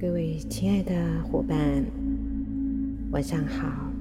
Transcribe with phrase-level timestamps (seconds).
[0.00, 1.84] 各位亲爱的伙伴，
[3.10, 3.92] 晚上好。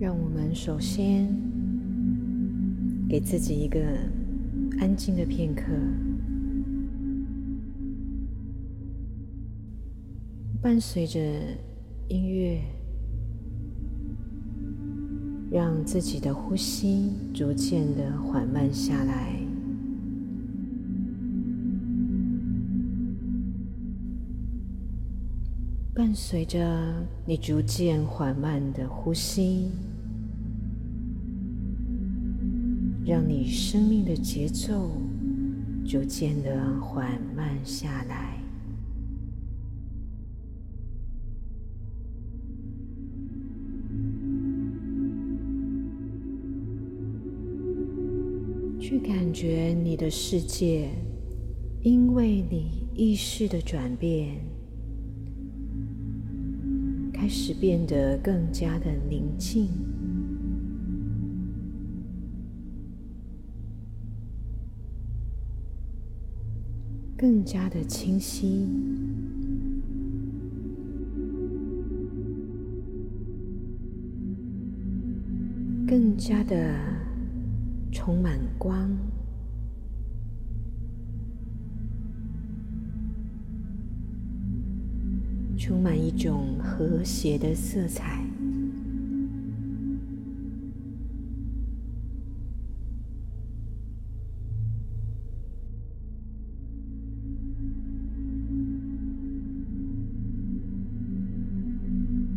[0.00, 1.28] 让我们首先
[3.06, 3.78] 给自己一个
[4.80, 5.64] 安静的片刻，
[10.62, 11.20] 伴随着
[12.08, 12.77] 音乐。
[15.50, 19.32] 让自己的呼吸逐渐的缓慢下来，
[25.94, 29.70] 伴随着你逐渐缓慢的呼吸，
[33.06, 34.90] 让你生命的节奏
[35.86, 38.37] 逐渐的缓慢下来。
[49.40, 50.88] 觉你的世界，
[51.84, 54.34] 因为你意识的转变，
[57.12, 59.68] 开始变得更加的宁静，
[67.16, 68.66] 更加的清晰，
[75.86, 76.98] 更加的。
[77.90, 78.90] 充满光，
[85.68, 88.24] 充满一种和谐的色彩，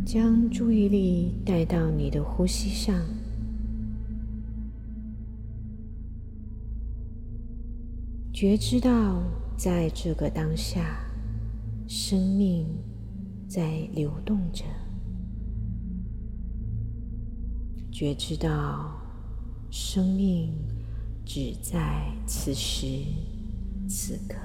[0.05, 3.01] 将注意力带到你的呼吸上。
[8.33, 9.23] 觉知到，
[9.55, 10.99] 在这个当下，
[11.87, 12.67] 生命
[13.53, 14.63] 在流动着；
[17.91, 18.95] 觉知到，
[19.69, 20.53] 生命
[21.25, 23.03] 只在此时
[23.89, 24.37] 此刻。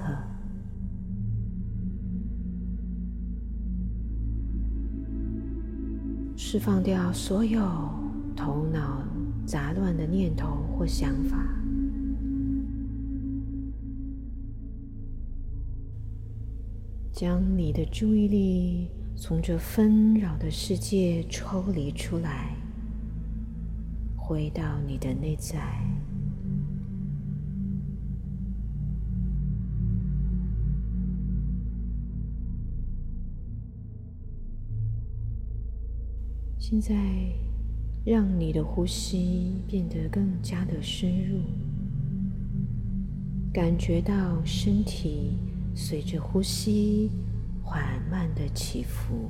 [6.35, 7.61] 释放掉所有
[8.35, 9.01] 头脑
[9.45, 11.37] 杂乱的念头或想法。
[17.17, 22.55] 将你的注意力从这纷扰的世界抽离出来，
[24.15, 25.57] 回到你的内在。
[36.59, 36.93] 现在，
[38.05, 41.39] 让你的呼吸变得更加的深入，
[43.51, 45.31] 感觉到身体。
[45.79, 47.11] 随着呼吸
[47.61, 49.29] 缓慢的起伏，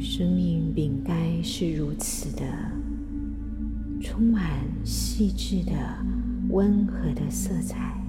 [0.00, 2.46] 生命本该是如此的，
[4.00, 5.72] 充满细致的、
[6.50, 8.03] 温和的色彩。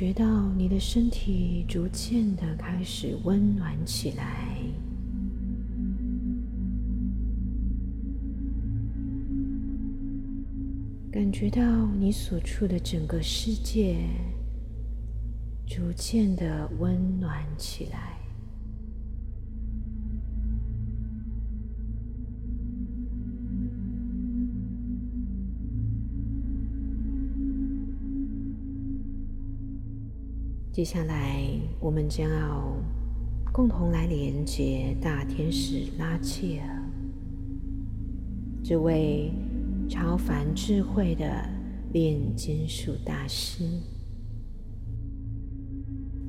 [0.00, 4.56] 觉到你的身体逐渐的开始温暖起来，
[11.12, 13.98] 感觉到你所处的整个世界
[15.66, 18.19] 逐渐的温暖起来。
[30.72, 31.44] 接下来，
[31.80, 32.76] 我们将要
[33.52, 36.82] 共同来连接大天使拉切尔，
[38.62, 39.32] 这位
[39.88, 41.26] 超凡智慧的
[41.92, 43.64] 炼金术大师，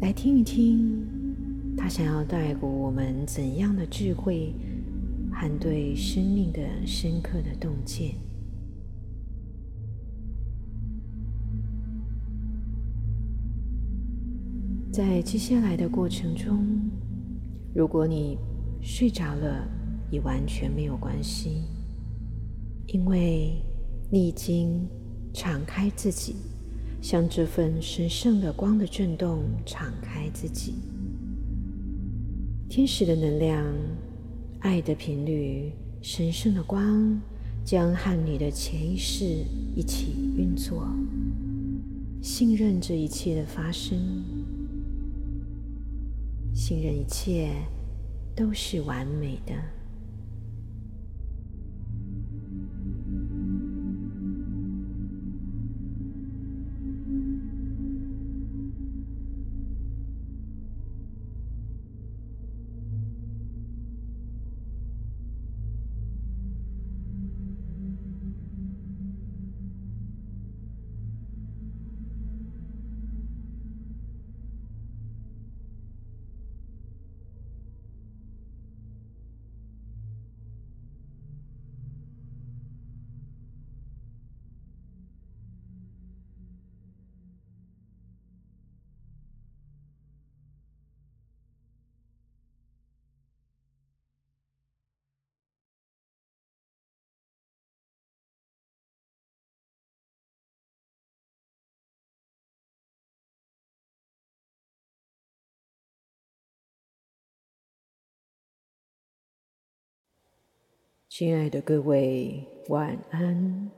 [0.01, 1.05] 来听一听
[1.77, 4.55] 他想要带给我们怎样的智慧
[5.31, 8.15] 和对生命的深刻的洞见。
[14.91, 16.67] 在接下来的过程中，
[17.73, 18.37] 如果你
[18.81, 19.65] 睡着了，
[20.11, 21.63] 也完全没有关系，
[22.87, 23.63] 因为
[24.11, 24.85] 你已经
[25.33, 26.35] 敞开自己，
[27.01, 30.73] 向这份神圣的光的震动敞开自己。
[32.67, 33.65] 天使的能量
[34.59, 35.71] 爱的频率、
[36.01, 37.17] 神圣的光
[37.63, 39.23] 将和你的潜意识
[39.73, 40.85] 一起运作。
[42.21, 43.97] 信任这一切的发生，
[46.53, 47.53] 信任一切
[48.35, 49.80] 都是完美的。
[111.21, 113.69] 亲爱的各位，晚安。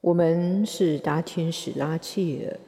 [0.00, 2.60] 我们是大天使拉切尔，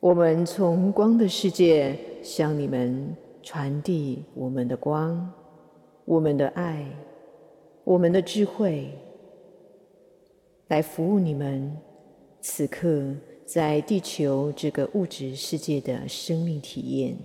[0.00, 5.32] 我们从光的世界向你们传递我们的光、
[6.04, 6.84] 我们的爱、
[7.84, 8.90] 我们的智慧，
[10.66, 11.78] 来服务你们。
[12.40, 13.14] 此刻。
[13.46, 17.16] 在地球这个物质世界的生命体验，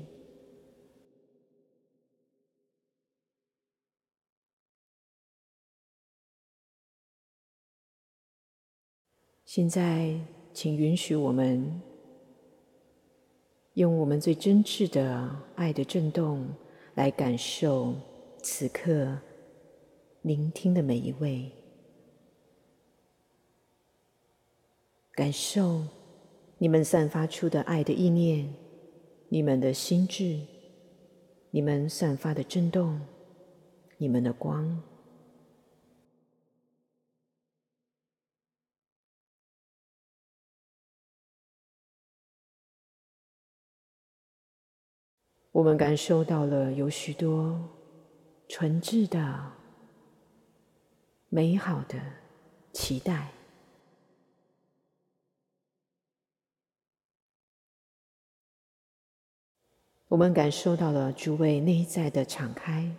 [9.46, 10.20] 现在，
[10.54, 11.82] 请允许我们
[13.76, 16.48] 用我们最真挚的爱的震动，
[16.96, 17.96] 来感受
[18.44, 19.18] 此刻
[20.22, 21.50] 聆听的每一位，
[25.14, 25.82] 感受。
[26.62, 28.54] 你们散发出的爱的意念，
[29.30, 30.42] 你们的心智，
[31.52, 33.00] 你们散发的震动，
[33.98, 34.84] 你们的光，
[45.54, 47.58] 我们感受到了有许多
[48.50, 49.54] 纯挚的、
[51.30, 51.98] 美好的
[52.74, 53.39] 期待。
[60.10, 62.92] 我们感受到了诸位内在的敞开，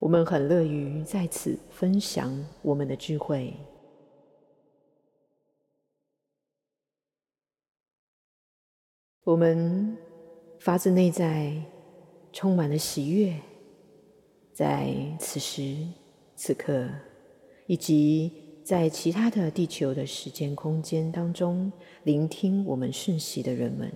[0.00, 3.54] 我们很乐于在此分享我们的智慧。
[9.22, 9.96] 我们
[10.58, 11.54] 发自内在
[12.32, 13.40] 充满了喜悦，
[14.52, 15.86] 在此时
[16.34, 16.88] 此刻，
[17.68, 18.41] 以及。
[18.64, 21.72] 在其他的地球的时间空间当中，
[22.04, 23.92] 聆听我们讯息的人们，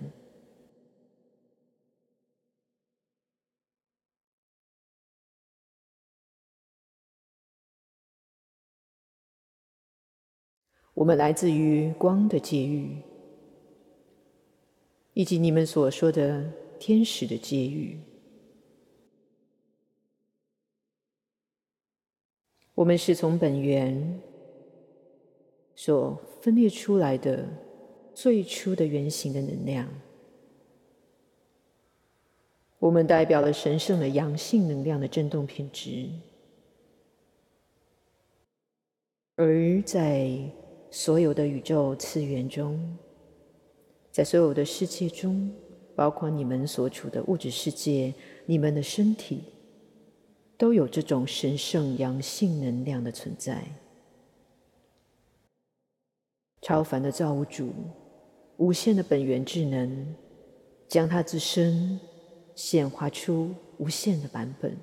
[10.95, 13.01] 我们来自于光的界域，
[15.15, 18.01] 以及你们所说的天使的界域。
[22.75, 24.21] 我们是从本源。
[25.77, 27.47] 所分裂出来的
[28.15, 29.87] 最初的原型的能量，
[32.79, 36.09] 我们代表了神圣的阳性能量的振动品质，
[39.35, 40.41] 而在
[40.91, 42.97] 所有的宇宙次元中，
[44.11, 45.53] 在所有的世界中，
[45.95, 48.15] 包括你们所处的物质世界，
[48.47, 49.43] 你们的身体，
[50.57, 53.63] 都有这种神圣阳性能量的存在。
[56.67, 57.73] 超凡的造物主，
[58.57, 60.17] 无限的本源智能，
[60.89, 62.01] 将它自身
[62.57, 64.77] 显化出无限的版本，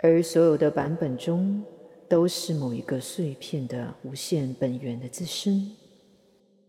[0.00, 1.64] 而所有的版本中，
[2.06, 5.74] 都是某一个碎片的无限本源的自身，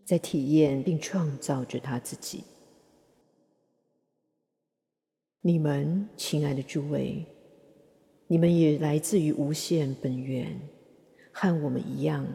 [0.02, 2.44] 在体验并创造着他自己。
[5.42, 7.26] 你们，亲爱的诸位，
[8.26, 10.58] 你们也来自于无限本源，
[11.30, 12.26] 和我们一样。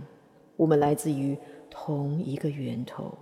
[0.62, 1.36] 我们来自于
[1.72, 3.18] 同一个源头，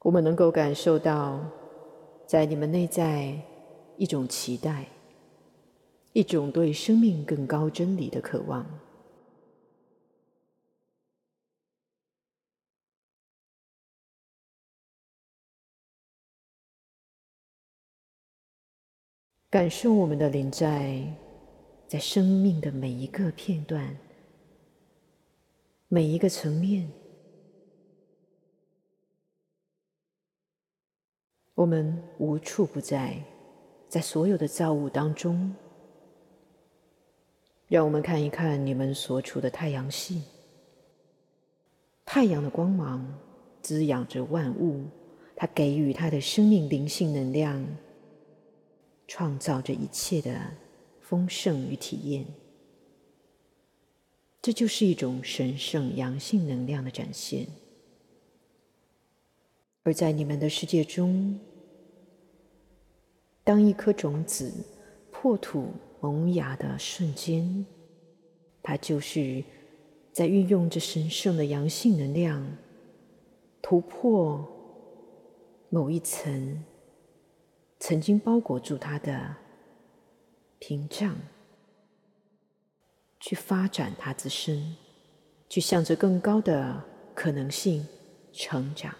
[0.00, 1.40] 我们能够感受到，
[2.26, 3.34] 在你们内在
[3.96, 4.84] 一种期待，
[6.12, 8.66] 一种对生命更高真理的渴望。
[19.52, 20.98] 感受我们的灵在，
[21.86, 23.94] 在生命的每一个片段、
[25.88, 26.90] 每一个层面，
[31.54, 33.22] 我们无处不在，
[33.90, 35.54] 在所有的造物当中。
[37.68, 40.22] 让我们看一看你们所处的太阳系，
[42.06, 43.06] 太阳的光芒
[43.60, 44.86] 滋养着万物，
[45.36, 47.62] 它给予它的生命灵性能量。
[49.14, 50.40] 创造着一切的
[51.02, 52.24] 丰盛与体验，
[54.40, 57.46] 这就是一种神圣阳性能量的展现。
[59.82, 61.38] 而在你们的世界中，
[63.44, 64.50] 当一颗种子
[65.10, 67.66] 破土萌芽的瞬间，
[68.62, 69.44] 它就是
[70.10, 72.56] 在运用着神圣的阳性能量，
[73.60, 74.42] 突破
[75.68, 76.64] 某一层。
[77.84, 79.34] 曾经包裹住他的
[80.60, 81.16] 屏障，
[83.18, 84.76] 去发展他自身，
[85.48, 87.84] 去向着更高的可能性
[88.32, 88.94] 成长。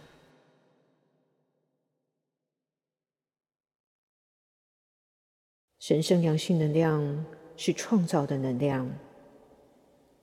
[5.78, 7.24] 神圣良性能量
[7.56, 8.92] 是创造的能量、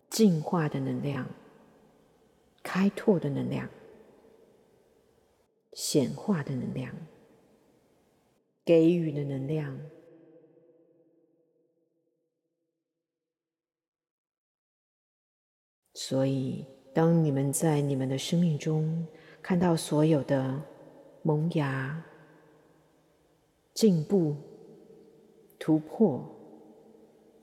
[0.09, 1.25] 进化的能量、
[2.61, 3.69] 开拓的能量、
[5.71, 6.93] 显化的能量。
[8.69, 9.75] 给予的能量，
[15.95, 19.07] 所以当你们在你们的生命中
[19.41, 20.61] 看到所有的
[21.23, 21.99] 萌芽、
[23.73, 24.35] 进步、
[25.57, 26.23] 突破、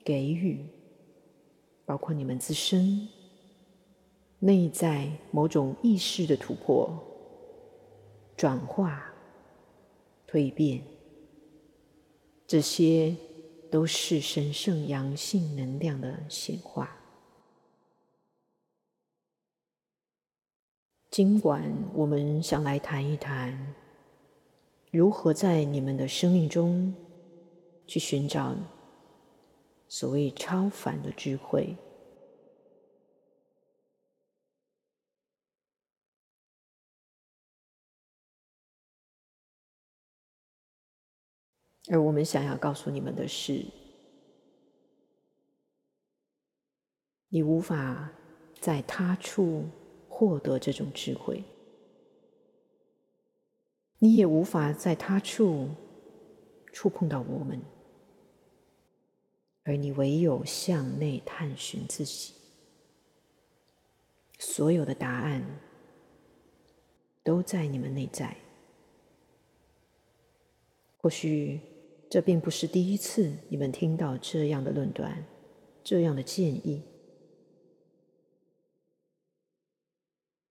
[0.05, 0.65] 给予，
[1.83, 3.05] 包括你们自身
[4.39, 6.89] 内在某种意识的突破、
[8.37, 9.13] 转化、
[10.25, 10.81] 蜕变。
[12.47, 13.13] 这些
[13.69, 16.97] 都是神圣阳性能量的显化。
[21.11, 23.75] 尽管我们想来谈一谈，
[24.91, 26.95] 如何在你们的生命中
[27.85, 28.55] 去寻找
[29.89, 31.75] 所谓超凡的智慧。
[41.89, 43.65] 而我们想要告诉你们的是，
[47.29, 48.11] 你无法
[48.59, 49.63] 在他处
[50.09, 51.41] 获得这种智慧，
[53.99, 55.69] 你也无法在他处
[56.73, 57.61] 触碰到我们，
[59.63, 62.33] 而你唯有向内探寻自己，
[64.37, 65.41] 所有的答案
[67.23, 68.35] 都在你们内在，
[70.97, 71.61] 或许。
[72.09, 75.25] 这并不是第一次你们听到这样的论断、
[75.83, 76.81] 这样的建议，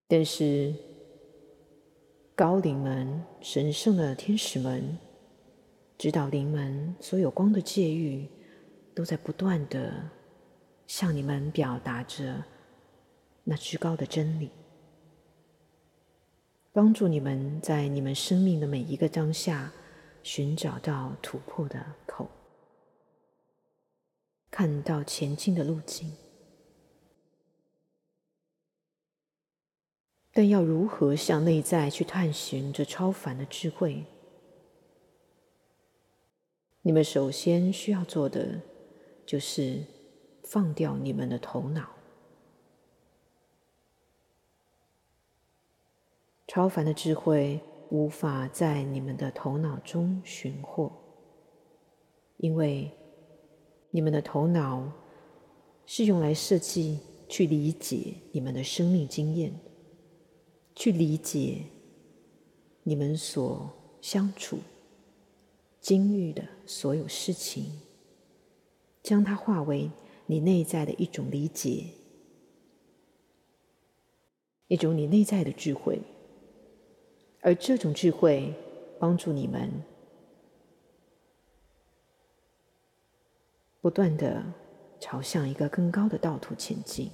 [0.07, 0.75] 但是
[2.35, 4.99] 高灵们、神圣的天使们、
[5.97, 8.29] 指导灵们所有光的界域，
[8.95, 10.11] 都在不断的
[10.87, 12.45] 向你们表达着
[13.45, 14.51] 那至高的真理，
[16.71, 19.73] 帮助你们在你们生命的每一个当下。
[20.26, 22.26] 寻找到突破的口，
[24.50, 26.11] 看到前进的路径，
[30.33, 34.04] 但要如何向内在去探寻这超凡的智慧？
[36.83, 38.61] 你们首先需要做的，
[39.25, 39.85] 就是
[40.42, 41.90] 放掉你们的头脑。
[46.49, 47.61] 超凡的智慧。
[47.90, 50.93] 无法在你们的头脑中寻获，
[52.38, 52.90] 因为
[53.90, 54.93] 你们的头脑
[55.87, 59.52] 是用来设计、去理解你们的生命经验，
[60.75, 61.62] 去理解
[62.83, 64.59] 你们所相处、
[65.81, 67.81] 经历的所有事情，
[69.02, 69.90] 将它化为
[70.26, 71.85] 你内在的一种理解，
[74.66, 76.00] 一种你内在的智慧。
[77.47, 78.53] 而这种智慧
[78.99, 79.71] 帮助你们
[83.81, 84.43] 不断的
[84.99, 87.09] 朝向一个更高的道途前进，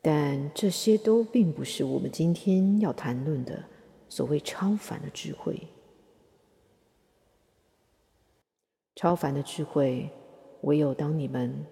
[0.00, 3.64] 但这些都并不是我们今天要谈论的
[4.08, 5.60] 所谓超凡的智慧。
[8.94, 10.08] 超凡的智慧，
[10.60, 11.66] 唯有当你们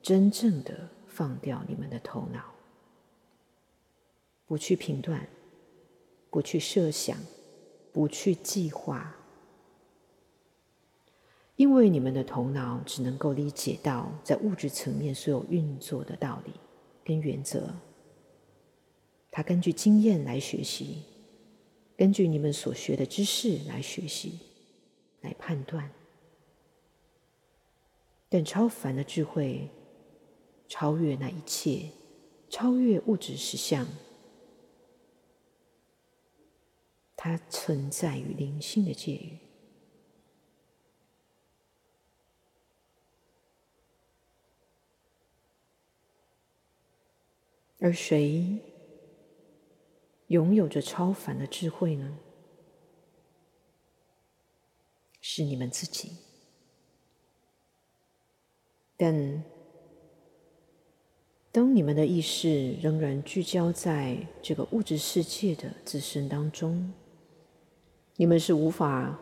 [0.00, 2.40] 真正的放掉你们的头脑，
[4.46, 5.28] 不去评断，
[6.30, 7.18] 不去设想，
[7.92, 9.16] 不去计划，
[11.56, 16.52] 因为你们的头脑只能够理解到在物质层面所有运作的道理
[17.04, 17.74] 跟原则，
[19.30, 21.02] 他根据经验来学习，
[21.96, 24.38] 根据你们所学的知识来学习，
[25.22, 25.90] 来判断。
[28.28, 29.68] 但超凡的智慧，
[30.68, 31.90] 超越那一切，
[32.50, 33.86] 超越物质实相，
[37.16, 39.38] 它存在于灵性的界域。
[47.78, 48.58] 而谁
[50.28, 52.18] 拥有着超凡的智慧呢？
[55.20, 56.16] 是你们自己。
[58.96, 59.44] 但
[61.52, 66.92] 当你们的意识仍然聚焦在这个物质世界的自身当中，
[68.16, 69.18] 你们是无法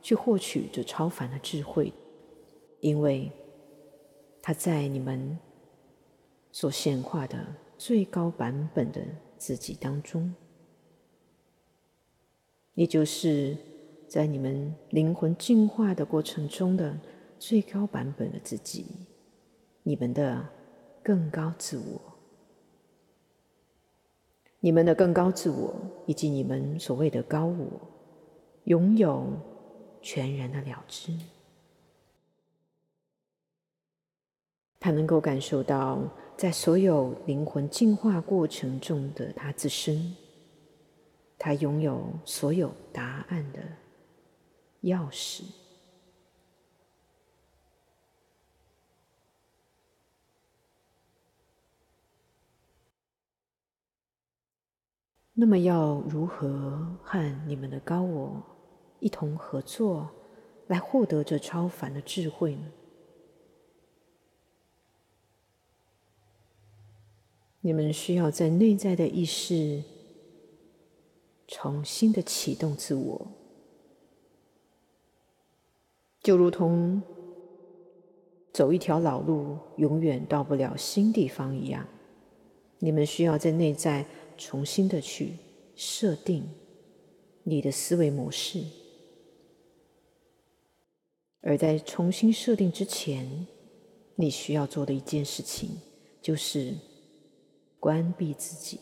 [0.00, 1.92] 去获取这超凡的智慧，
[2.80, 3.30] 因为
[4.40, 5.38] 它在你们
[6.50, 7.38] 所显化的
[7.78, 9.00] 最高版本的
[9.38, 10.34] 自己当中，
[12.74, 13.56] 也就是
[14.08, 16.98] 在你们灵魂进化的过程中的。
[17.44, 18.86] 最高版本的自己，
[19.82, 20.48] 你们的
[21.02, 22.00] 更高自我，
[24.60, 25.74] 你们的更高自我，
[26.06, 27.80] 以及你们所谓的高我，
[28.64, 29.26] 拥有
[30.00, 31.12] 全然的了知。
[34.78, 36.02] 他能够感受到，
[36.36, 40.16] 在所有灵魂进化过程中的他自身，
[41.38, 43.60] 他拥有所有答案的
[44.82, 45.44] 钥匙。
[55.34, 58.42] 那么，要如何和你们的高我
[59.02, 60.08] 一同合作，
[60.68, 62.72] 来获得这超凡的智慧呢？
[67.60, 69.82] 你们需要在内在的意识
[71.48, 73.26] 重新的启动自我，
[76.20, 77.02] 就如同
[78.52, 81.86] 走一条老路永远到不了新地方一样，
[82.78, 84.06] 你们需要在内在。
[84.38, 85.34] 重新的去
[85.76, 86.48] 设定
[87.44, 88.64] 你的思维模式，
[91.42, 93.46] 而在重新设定之前，
[94.14, 95.80] 你需要做的一件事情
[96.20, 96.72] 就是
[97.80, 98.78] 关闭自己，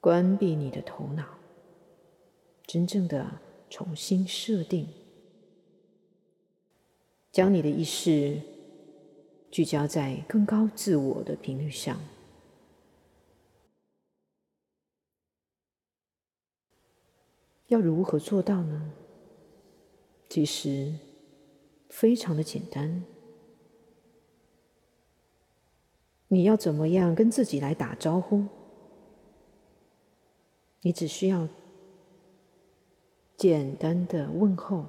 [0.00, 1.24] 关闭你的头脑，
[2.66, 4.88] 真正的重新设定，
[7.30, 8.40] 将你的意识
[9.50, 12.00] 聚焦在更高自我的频率上。
[17.68, 18.92] 要如何做到呢？
[20.32, 20.90] 其实
[21.90, 23.04] 非常的简单。
[26.28, 28.46] 你要怎么样跟自己来打招呼？
[30.80, 31.46] 你只需要
[33.36, 34.86] 简单的问候，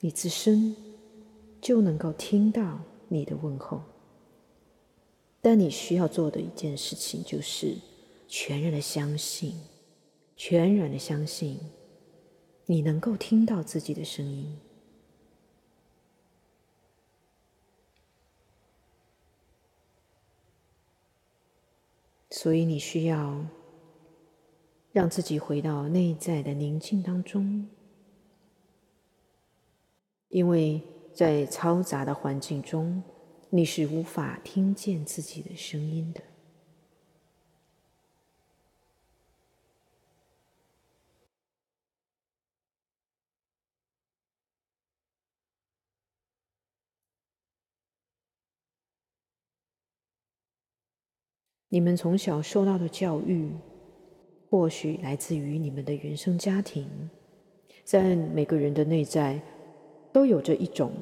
[0.00, 0.74] 你自身
[1.60, 3.80] 就能够听到你的问候。
[5.40, 7.76] 但你需要做的一件事情就是。
[8.34, 9.54] 全然的相信，
[10.36, 11.60] 全然的相信，
[12.66, 14.58] 你能够听到自己的声音。
[22.30, 23.46] 所以你需要
[24.90, 27.68] 让自己回到内在的宁静当中，
[30.28, 30.82] 因为
[31.14, 33.02] 在嘈杂的环境中，
[33.50, 36.31] 你是无法听见自己的声音的。
[51.72, 53.50] 你们从小受到的教育，
[54.50, 56.86] 或许来自于你们的原生家庭，
[57.82, 59.40] 在每个人的内在
[60.12, 60.92] 都有着一种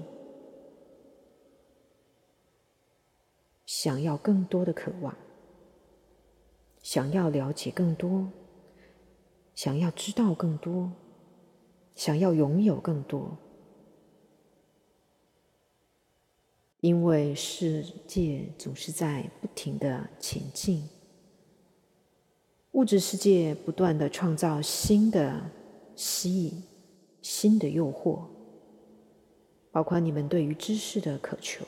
[3.67, 5.13] 想要更多的渴望，
[6.81, 8.31] 想要了解更多，
[9.57, 10.93] 想要知道更多，
[11.97, 13.37] 想要拥有更多。
[16.81, 20.83] 因为世界总是在不停的前进，
[22.73, 25.41] 物质世界不断的创造新的
[25.95, 26.63] 吸引、
[27.21, 28.25] 新的诱惑，
[29.71, 31.67] 包括你们对于知识的渴求。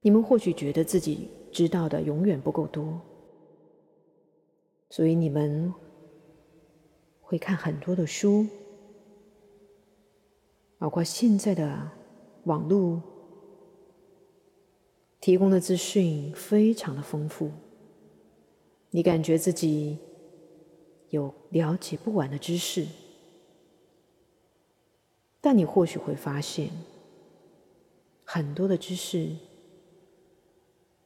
[0.00, 2.98] 你们或许觉得自己知道的永远不够多，
[4.88, 5.72] 所以你们
[7.20, 8.46] 会看很多的书，
[10.78, 11.90] 包括现在的
[12.44, 13.02] 网络
[15.20, 17.50] 提供的资讯非常的丰富。
[18.90, 19.98] 你感觉自己
[21.10, 22.86] 有了解不完的知识，
[25.40, 26.70] 但你或许会发现，
[28.24, 29.36] 很多的知识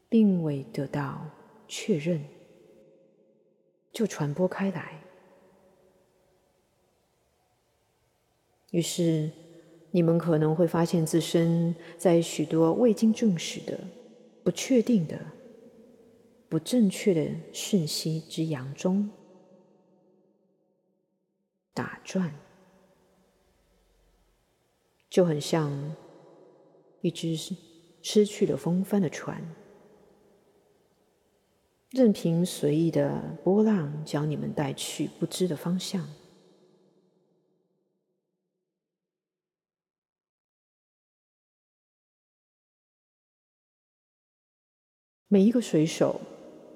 [0.08, 1.30] 并未得到
[1.68, 2.24] 确认，
[3.92, 5.02] 就传播开来。
[8.70, 9.30] 于是，
[9.96, 13.80] 你们可能会发现自身在许多未经证实的、
[14.44, 15.18] 不确定的。
[16.50, 19.08] 不正确的讯息之洋中
[21.72, 22.30] 打转，
[25.08, 25.72] 就很像
[27.00, 27.34] 一只
[28.02, 29.42] 失去了风帆的船，
[31.90, 36.06] 任凭随意的波浪将你们带去不知的方向。
[45.28, 46.20] 每一个水手。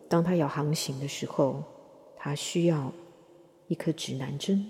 [0.09, 1.63] 当他要航行的时候，
[2.17, 2.93] 他需要
[3.69, 4.69] 一颗指南针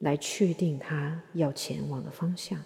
[0.00, 2.62] 来确定他要前往的方向。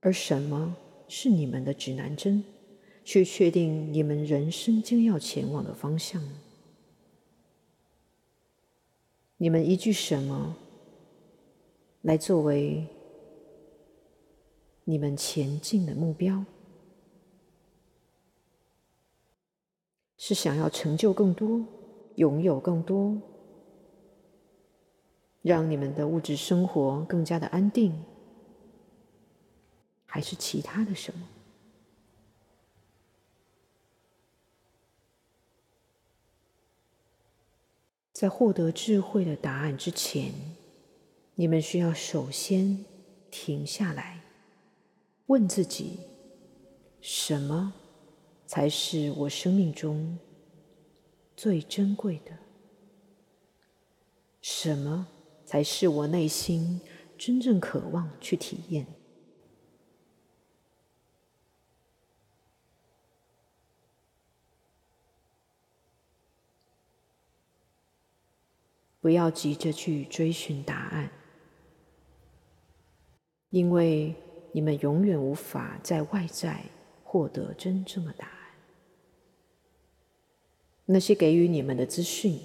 [0.00, 0.76] 而什么
[1.08, 2.44] 是你们的指南针，
[3.04, 6.22] 去确定你们人生将要前往的方向？
[9.38, 10.54] 你们依据什么
[12.02, 12.86] 来作为
[14.84, 16.44] 你们前进的目标？
[20.22, 21.64] 是想要成就更多，
[22.16, 23.16] 拥有更多，
[25.40, 28.04] 让你们的物质生活更加的安定，
[30.04, 31.26] 还是其他的什么？
[38.12, 40.34] 在获得智慧的答案之前，
[41.34, 42.84] 你们需要首先
[43.30, 44.20] 停下来，
[45.28, 46.00] 问自己：
[47.00, 47.72] 什么？
[48.50, 50.18] 才是我生命中
[51.36, 52.36] 最珍贵的。
[54.42, 55.06] 什么
[55.44, 56.80] 才是我内心
[57.16, 58.84] 真正渴望去体验？
[69.00, 71.08] 不要急着去追寻答案，
[73.50, 74.16] 因为
[74.50, 76.64] 你们永远无法在外在
[77.04, 78.39] 获得真正的答案。
[80.92, 82.36] 那些给予你们的资讯，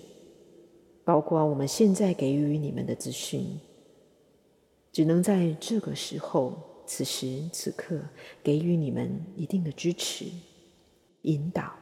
[1.04, 3.60] 包括我们现在给予你们的资讯，
[4.92, 6.56] 只能在这个时候、
[6.86, 8.00] 此时此刻
[8.44, 10.26] 给予你们一定的支持、
[11.24, 11.74] 引导。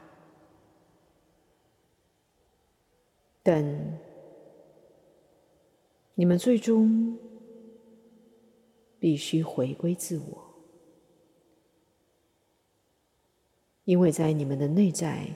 [3.43, 3.99] 但
[6.15, 7.19] 你们最终
[8.99, 10.41] 必须回归自我，
[13.83, 15.27] 因为在你们的内在。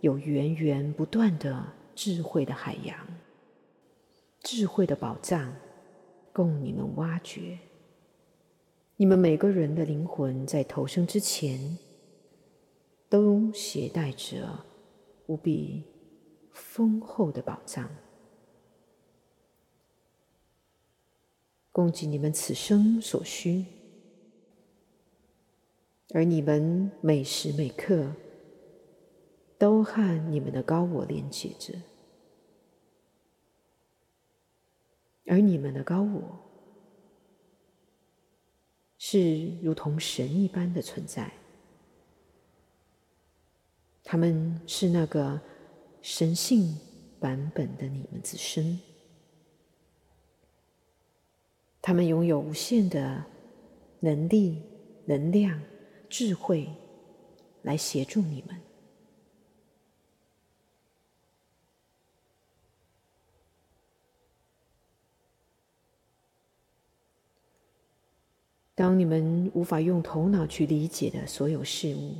[0.00, 2.96] 有源源不断的智慧的海洋，
[4.40, 5.54] 智慧的宝藏，
[6.32, 7.58] 供你们挖掘。
[8.96, 11.78] 你们每个人的灵魂在投生之前，
[13.10, 14.64] 都携带着
[15.26, 15.84] 无比
[16.50, 17.90] 丰厚的宝藏，
[21.70, 23.66] 供给你们此生所需。
[26.14, 28.10] 而你们每时每刻。
[29.60, 31.74] 都和你们的高我连接着，
[35.26, 36.22] 而你们的高我
[38.96, 41.30] 是如同神一般的存在，
[44.02, 45.38] 他们是那个
[46.00, 46.74] 神性
[47.20, 48.80] 版本的你们自身，
[51.82, 53.22] 他们拥有无限的
[54.00, 54.62] 能力、
[55.04, 55.60] 能量、
[56.08, 56.66] 智慧，
[57.60, 58.58] 来协助你们。
[68.80, 72.14] 当你们无法用头脑去理解的所有事物，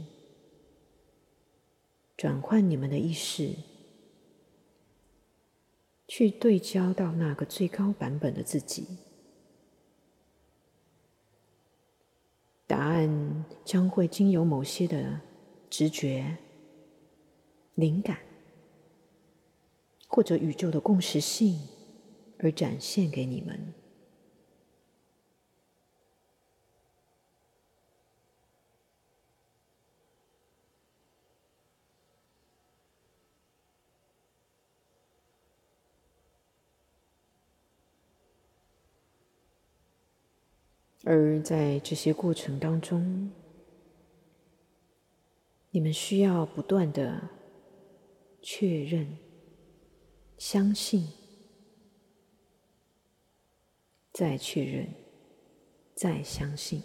[2.18, 3.55] 转换你们的意识，
[6.07, 8.87] 去对焦到那个最高版本的自己，
[12.66, 15.18] 答案将会经由某些的
[15.70, 16.37] 直觉、
[17.75, 18.18] 灵感
[20.09, 21.59] 或者宇宙的共识性
[22.38, 23.73] 而展现给你们。
[41.12, 43.33] 而在这些过程当中，
[45.73, 47.29] 你们需要不断的
[48.40, 49.18] 确认、
[50.38, 51.09] 相信、
[54.12, 54.87] 再确认、
[55.96, 56.81] 再相信。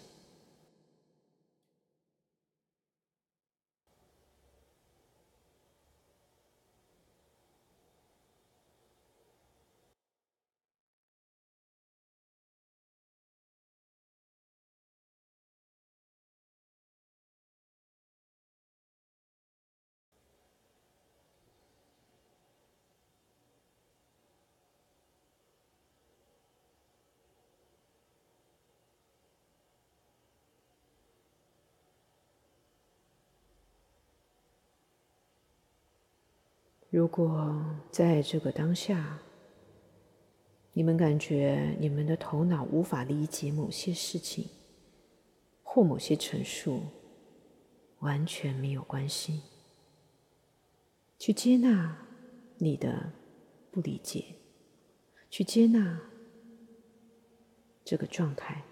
[36.96, 39.18] 如果在这个当下，
[40.72, 44.48] 你们感觉你们的头脑无法理解某些事情
[45.62, 46.80] 或某些陈述，
[47.98, 49.42] 完全没有关系。
[51.18, 51.98] 去接纳
[52.56, 53.12] 你的
[53.70, 54.24] 不理解，
[55.28, 56.00] 去接纳
[57.84, 58.64] 这个状态，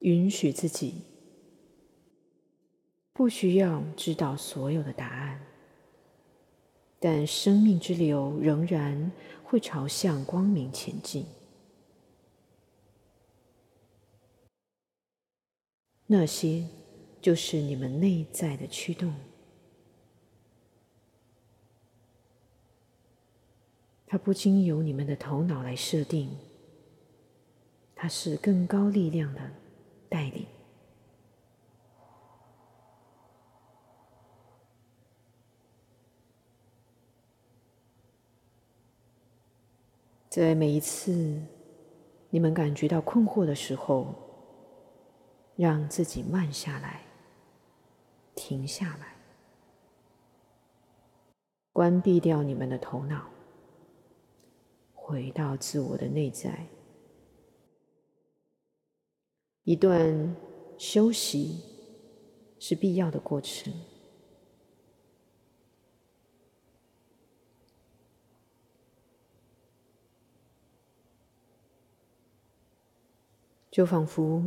[0.00, 1.10] 允许自己。
[3.12, 5.40] 不需要知道所有的答案，
[6.98, 9.12] 但生命之流仍然
[9.44, 11.26] 会朝向光明前进。
[16.06, 16.66] 那些
[17.20, 19.14] 就是你们内在的驱动，
[24.06, 26.30] 它不经由你们的头脑来设定，
[27.94, 29.40] 它是更高力量的
[30.08, 30.46] 带领。
[40.32, 41.42] 在每一次
[42.30, 44.14] 你们感觉到困惑的时候，
[45.56, 47.02] 让自己慢下来，
[48.34, 49.14] 停下来，
[51.70, 53.28] 关闭掉你们的头脑，
[54.94, 56.66] 回到自我的内在。
[59.64, 60.34] 一段
[60.78, 61.60] 休息
[62.58, 63.70] 是必要的过程。
[73.72, 74.44] 就仿佛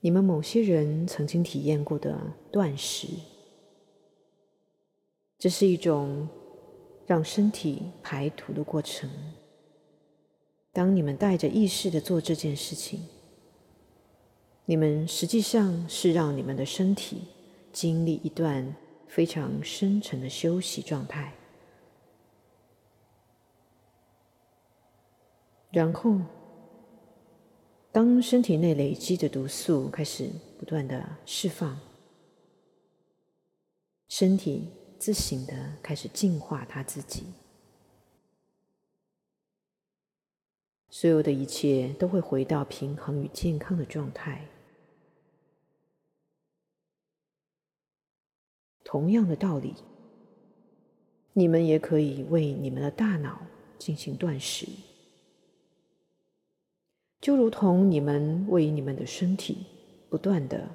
[0.00, 2.18] 你们某些人曾经体验过的
[2.50, 3.06] 断食，
[5.38, 6.26] 这是一种
[7.06, 9.10] 让身体排毒的过程。
[10.72, 13.06] 当你们带着意识的做这件事情，
[14.64, 17.24] 你们实际上是让你们的身体
[17.72, 18.74] 经历一段
[19.06, 21.34] 非常深沉的休息状态，
[25.70, 26.18] 然后。
[27.90, 31.80] 当身体内累积的毒素开始不断的释放，
[34.08, 37.24] 身体自行的开始净化它自己，
[40.90, 44.46] 所有的一切都会回到平衡与健康的状态。
[48.84, 49.74] 同样的道理，
[51.32, 53.40] 你们也可以为你们的大脑
[53.78, 54.66] 进行断食。
[57.20, 59.66] 就如同你们为你们的身体
[60.08, 60.68] 不断的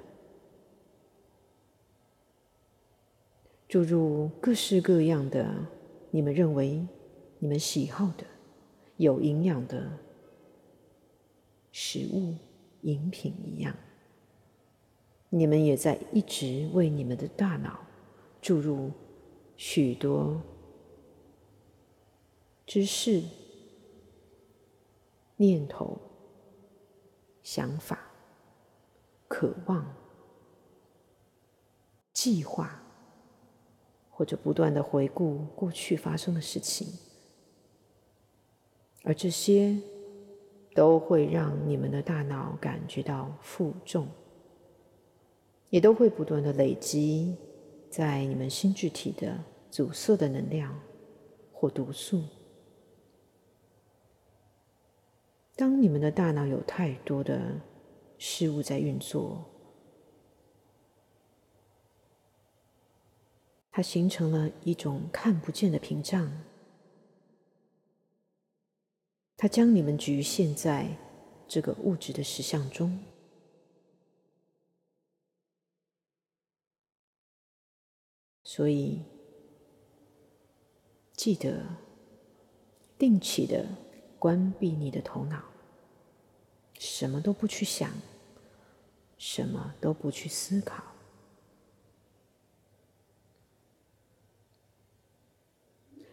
[3.66, 5.52] 注入各式各样的
[6.10, 6.86] 你们认为
[7.38, 8.24] 你们喜好的
[8.98, 9.90] 有营养的
[11.72, 12.34] 食物
[12.82, 13.74] 饮品一样，
[15.30, 17.80] 你们也在一直为你们的大脑
[18.40, 18.92] 注入
[19.56, 20.40] 许多
[22.64, 23.22] 知识
[25.36, 25.98] 念头。
[27.44, 27.98] 想法、
[29.28, 29.86] 渴望、
[32.12, 32.82] 计划，
[34.10, 36.88] 或者不断的回顾过去发生的事情，
[39.02, 39.78] 而这些
[40.74, 44.08] 都会让你们的大脑感觉到负重，
[45.68, 47.36] 也都会不断的累积
[47.90, 49.38] 在你们心智体的
[49.70, 50.80] 阻塞的能量
[51.52, 52.22] 或毒素。
[55.56, 57.60] 当你们的大脑有太多的
[58.18, 59.44] 事物在运作，
[63.70, 66.42] 它形成了一种看不见的屏障。
[69.36, 70.96] 它将你们局限在
[71.46, 72.98] 这个物质的实相中。
[78.42, 79.02] 所以。
[81.12, 81.64] 记得。
[82.96, 83.83] 定期的。
[84.24, 85.38] 关闭你的头脑，
[86.78, 87.90] 什么都不去想，
[89.18, 90.82] 什么都不去思考，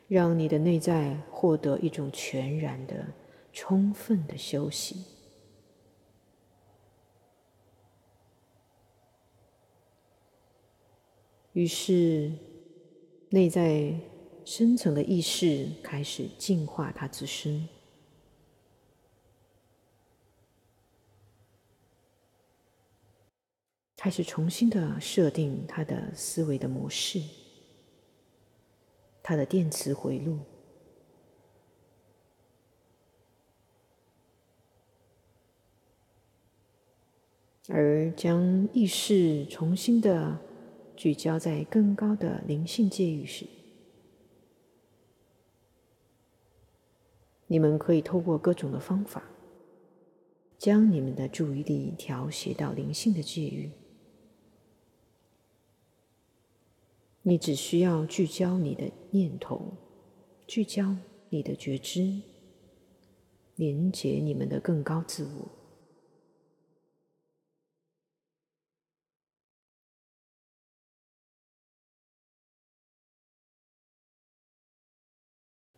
[0.10, 3.13] 让你的内在获得一种全然的、
[3.54, 5.06] 充分的休息。
[11.54, 12.34] 于是，
[13.30, 13.95] 内在
[14.43, 17.69] 深层的意识开始净化它自身，
[24.03, 27.21] 开始重新的设定他的思维的模式，
[29.21, 30.39] 他的电磁回路，
[37.69, 40.39] 而将意识重新的。
[40.95, 43.45] 聚焦在更高的灵性界域时，
[47.45, 49.23] 你们可以透过各种的方法，
[50.59, 53.71] 将你们的注意力调谐到灵性的界域。
[57.23, 59.73] 你只需要聚焦你的念头，
[60.47, 60.95] 聚焦
[61.29, 62.21] 你的觉知，
[63.55, 65.47] 连接你们的更高自我。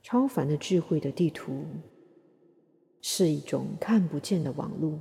[0.01, 1.65] 超凡的智慧的地图
[3.01, 4.99] 是一种看不见的网路，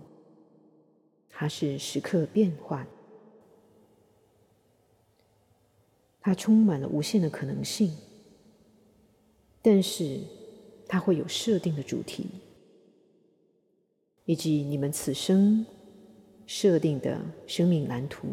[1.28, 2.87] 它是时刻变换，
[6.24, 7.92] 它充满了无限的可能性，
[9.61, 10.20] 但是
[10.87, 12.26] 它会有设定的主题，
[14.24, 15.66] 以及你们此生
[16.46, 18.28] 设定的生命蓝图，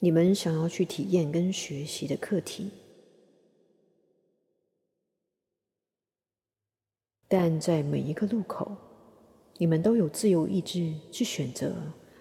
[0.00, 2.70] 你们想要去体验跟学习的课题。
[7.26, 8.76] 但在每一个路口，
[9.56, 11.74] 你们都有自由意志去选择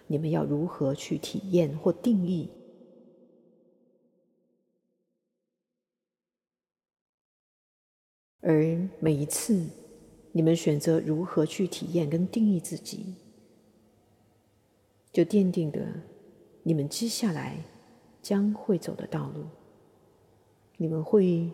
[0.07, 2.49] 你们要如何去体验或定义。
[8.41, 9.65] 而每一次
[10.31, 13.15] 你们选择如何去体验跟定义自己，
[15.13, 15.87] 就奠定的
[16.63, 17.63] 你们接下来
[18.21, 19.45] 将会走的道路。
[20.77, 21.49] 你们会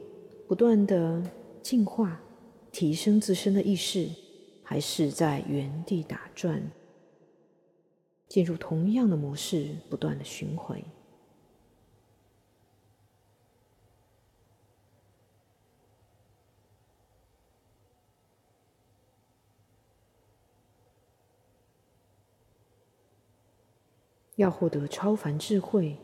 [0.48, 1.24] 不断的
[1.62, 2.22] 进化。
[2.70, 4.08] 提升自身的意识，
[4.62, 6.62] 还是在原地打转，
[8.28, 10.80] 进入同样的模式，不断的循环。
[24.38, 25.98] 要获得超凡智慧，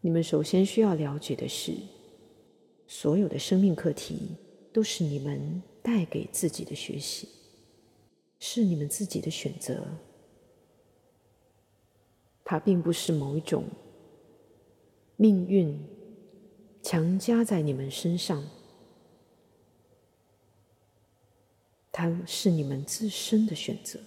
[0.00, 1.72] 你们首先需要了解的是。
[2.90, 4.30] 所有的生命课题
[4.72, 7.28] 都是你们带给自己的学习，
[8.38, 9.86] 是你们自己的选择。
[12.42, 13.64] 它并不是某一种
[15.16, 15.78] 命运
[16.82, 18.42] 强加在你们身上，
[21.92, 24.00] 它是你们自身的选择。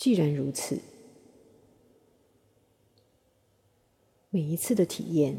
[0.00, 0.80] 既然如此，
[4.30, 5.36] 每一次的体验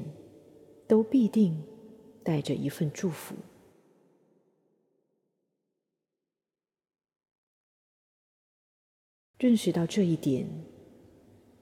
[0.87, 1.63] 都必定
[2.23, 3.33] 带着一份祝福。
[9.39, 10.47] 认识到这一点，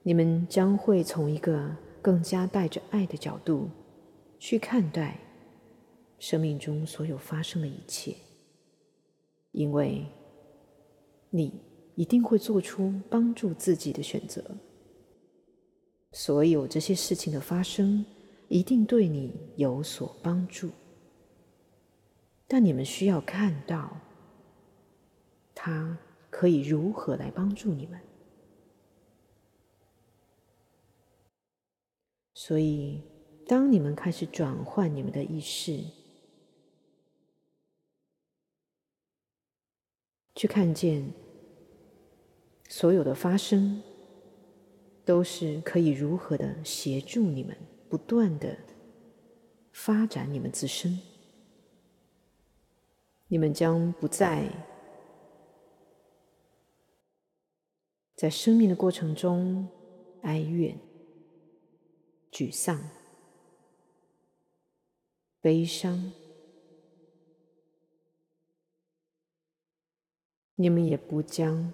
[0.04, 3.70] 你们将会从一个更加带着爱的角度
[4.39, 5.18] 去看待
[6.20, 8.14] 生命中所有发生的一切，
[9.54, 10.06] 因为
[11.30, 11.68] 你。
[12.00, 14.41] 一定会做出帮助自己的选择。
[16.14, 18.06] 所有这些事情的发生，
[18.47, 20.70] 一定对你有所帮助。
[22.47, 24.00] 但你们需要看到，
[25.54, 25.97] 他
[26.30, 28.00] 可以如何来帮助你们。
[32.34, 33.02] 所以，
[33.45, 35.84] 当你们开始转换你们的意识，
[40.34, 41.12] 去看见。
[42.72, 43.82] 所有的发生，
[45.03, 47.57] 都是可以如何的协助你们
[47.89, 48.55] 不断的
[49.74, 50.99] 发展你们自身，
[53.28, 54.47] 你们将不再
[58.15, 59.67] 在生命的过程中
[60.22, 60.78] 哀怨、
[62.32, 62.80] 沮丧、
[65.41, 66.13] 悲伤。
[70.53, 71.72] 你们也不将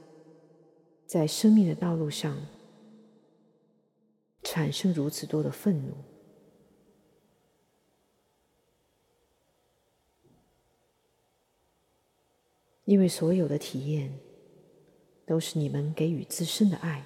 [1.05, 2.35] 在生命的道路上
[4.43, 5.93] 产生如此多的愤怒，
[12.85, 14.19] 因为所有的体验
[15.25, 17.03] 都是你们给予自身的爱，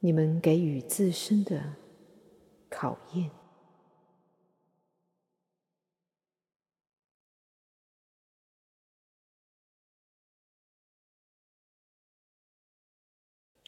[0.00, 1.74] 你们给予自身的
[2.68, 3.37] 考验。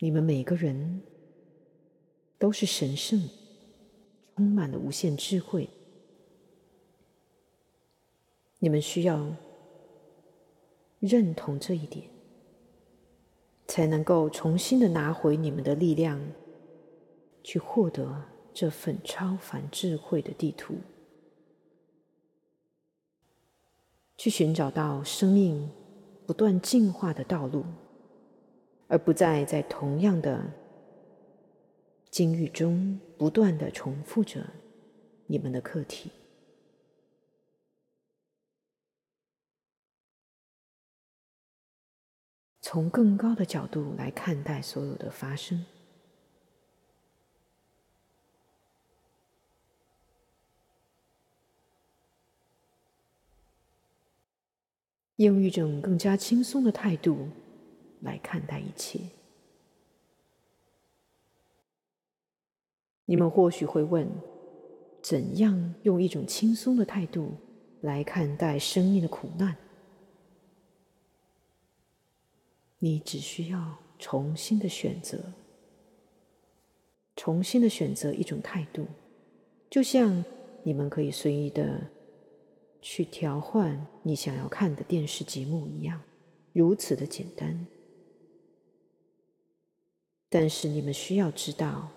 [0.03, 1.03] 你们每个人
[2.39, 3.23] 都是神圣，
[4.35, 5.69] 充满了无限智慧。
[8.59, 9.31] 你们需要
[11.01, 12.09] 认同这一点，
[13.67, 16.19] 才能够重新的拿回你们的力量，
[17.45, 18.25] 去获得
[18.55, 20.77] 这份超凡智慧的地图，
[24.17, 25.71] 去寻找到生命
[26.27, 27.67] 不断进化的道路。
[28.91, 30.53] 而不再在同样的
[32.11, 34.45] 境遇中不断的重复着
[35.29, 36.11] 你们的课题，
[42.61, 45.65] 从更高的角度来看待所有的发生，
[55.15, 57.29] 用一种更加轻松的态度。
[58.01, 59.01] 来看待一切。
[63.05, 64.09] 你们或许会问：
[65.03, 67.35] 怎样用一种轻松的态度
[67.81, 69.57] 来看待生命的苦难？
[72.79, 75.33] 你只需要重新的选择，
[77.17, 78.87] 重新的选择一种态度，
[79.69, 80.25] 就像
[80.63, 81.91] 你们可以随意的
[82.81, 86.01] 去调换你想要看的电视节目一样，
[86.53, 87.67] 如此的简单。
[90.33, 91.91] 但是你们需要知道，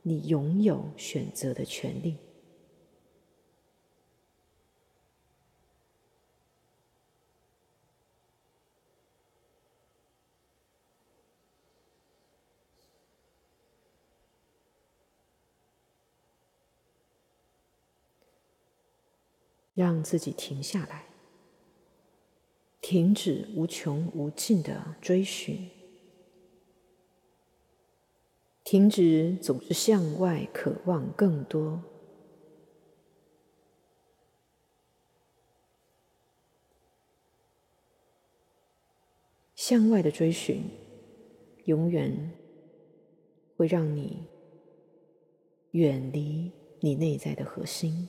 [0.00, 2.16] 你拥有选择的权利，
[19.74, 21.04] 让自己停下来，
[22.80, 25.81] 停止无穷无尽的追寻。
[28.64, 31.82] 停止总是向外渴望更多，
[39.54, 40.70] 向外的追寻，
[41.64, 42.32] 永远
[43.56, 44.26] 会让你
[45.72, 46.50] 远离
[46.80, 48.08] 你内在的核心，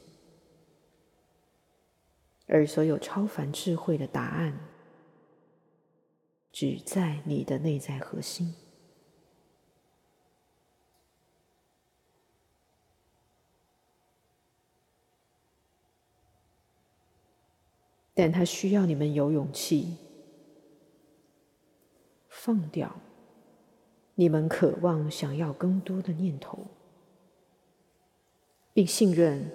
[2.48, 4.70] 而所有超凡智慧的答案，
[6.52, 8.56] 只在你的内在核心。
[18.16, 19.98] 但他需要你们有勇气
[22.30, 22.96] 放掉
[24.14, 26.68] 你们渴望想要更多的念头，
[28.72, 29.50] 并信任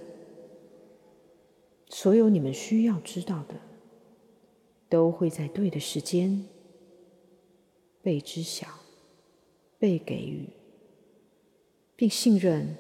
[1.89, 3.55] 所有你们需要知道的
[4.89, 6.45] 都会在对的时间
[8.03, 8.67] 被知晓、
[9.79, 10.49] 被给予，
[11.95, 12.77] 并信任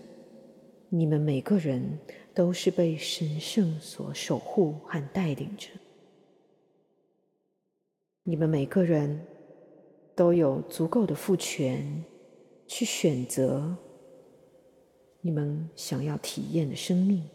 [0.88, 2.00] 你们每个人。
[2.38, 5.70] 都是被神圣所守护和带领着。
[8.22, 9.26] 你们每个人
[10.14, 12.04] 都有足够的赋权，
[12.68, 13.76] 去选择
[15.20, 17.28] 你们想要体验的生命。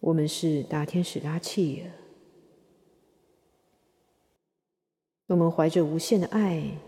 [0.00, 1.90] 我们是大天使拉契尔，
[5.26, 6.78] 我们怀着无限的爱，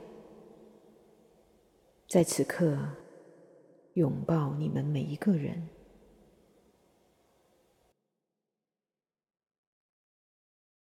[2.09, 2.79] 在此刻
[3.95, 5.69] 拥抱你们每一个人。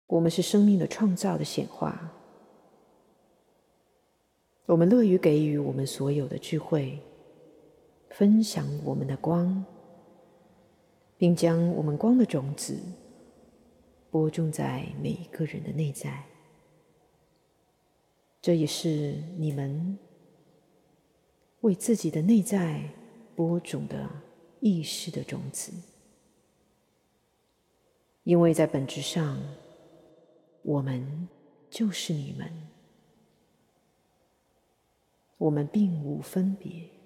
[0.06, 2.12] 我们是生命的创造的显化，
[4.66, 6.98] 我们乐于给予我们所有的智慧，
[8.10, 9.64] 分享我们的光，
[11.18, 12.80] 并将我们光的种子
[14.10, 16.24] 播种在每一个人的内在。
[18.40, 19.98] 这也是你们
[21.60, 22.88] 为自己的内在
[23.34, 24.08] 播种的
[24.60, 25.72] 意识的种子，
[28.22, 29.42] 因为在本质上，
[30.62, 31.28] 我们
[31.68, 32.50] 就是你们。
[35.36, 36.97] 我们并无分别。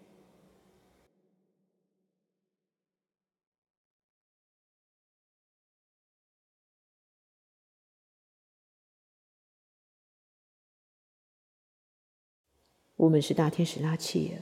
[13.02, 14.38] 我们是大天使拉切尔，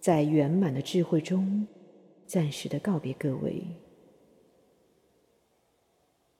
[0.00, 1.66] 在圆满的智慧中，
[2.26, 3.62] 暂时的告别各位，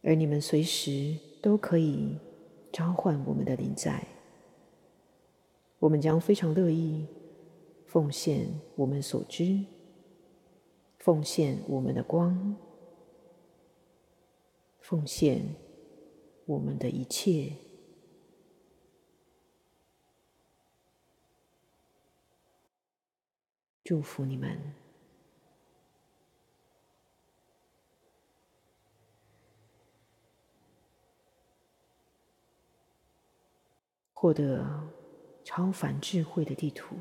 [0.00, 2.16] 而你们随时都可以
[2.72, 4.02] 召唤我们的灵在。
[5.78, 7.06] 我们将非常乐意
[7.84, 9.62] 奉献我们所知，
[11.00, 12.56] 奉献我们的光，
[14.80, 15.44] 奉献
[16.46, 17.52] 我们的一切，
[23.86, 24.60] 祝福你们
[34.12, 34.92] 获得。
[35.48, 36.96] 超凡智慧的地图，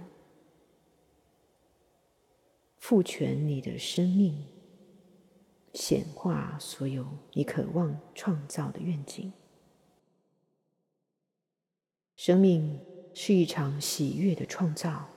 [2.77, 4.45] 赋权你的生命，
[5.73, 9.33] 显化所有你渴望创造的愿景。
[12.15, 12.79] 生命
[13.15, 15.09] 是一场喜悦的创造，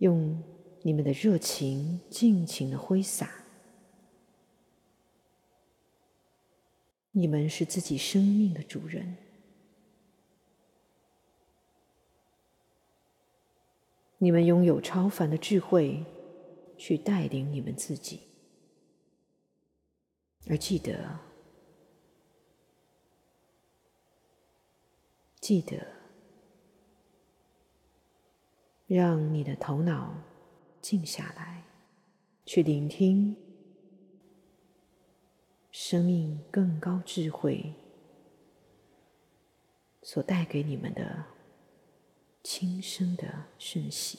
[0.00, 0.42] 用
[0.82, 3.30] 你们的热情尽情的挥洒。
[7.12, 9.16] 你们是自己生命的主人，
[14.18, 16.04] 你们拥有超凡的智慧，
[16.78, 18.20] 去带领你们自己。
[20.48, 21.18] 而记得，
[25.40, 25.84] 记得，
[28.96, 30.12] 让你的头脑
[30.80, 31.62] 静下来，
[32.44, 33.36] 去聆听。
[35.70, 37.72] 生命更高智慧
[40.02, 41.24] 所带给你们的
[42.42, 44.18] 轻声的讯息。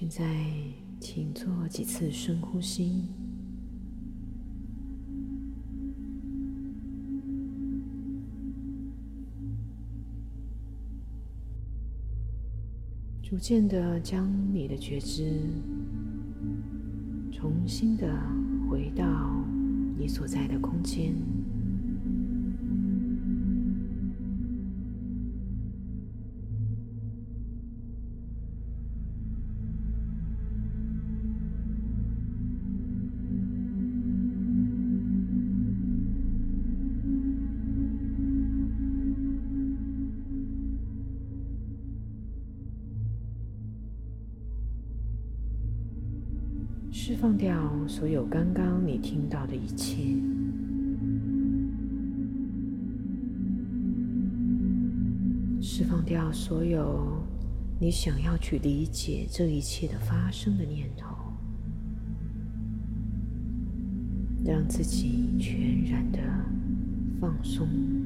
[0.00, 0.24] 现在，
[0.98, 3.04] 请做几次深呼吸，
[13.22, 15.38] 逐渐的将你的觉知
[17.30, 18.10] 重新的
[18.70, 19.04] 回到
[19.98, 21.12] 你所在的空间。
[47.90, 50.14] 所有刚刚你听到的一切，
[55.60, 57.20] 释放掉所有
[57.80, 61.16] 你想要去理解这一切的发生的念头，
[64.44, 66.20] 让自己全然的
[67.20, 67.99] 放松。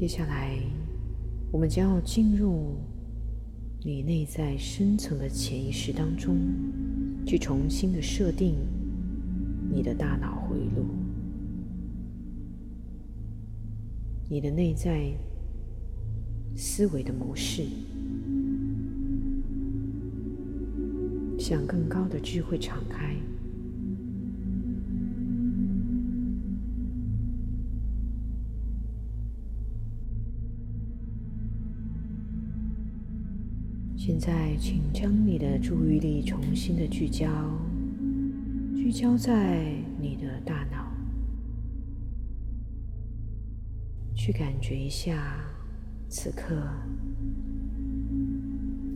[0.00, 0.58] 接下来，
[1.52, 2.74] 我们将要进入
[3.84, 6.38] 你内在深层的潜意识当中，
[7.26, 8.54] 去重新的设定
[9.70, 10.86] 你的大脑回路，
[14.30, 15.12] 你的内在
[16.56, 17.64] 思维的模式，
[21.38, 23.14] 向更高的智慧敞开。
[34.10, 37.30] 现在，请将你的注意力重新的聚焦，
[38.74, 40.92] 聚焦在你的大脑，
[44.12, 45.38] 去感觉一下，
[46.08, 46.60] 此刻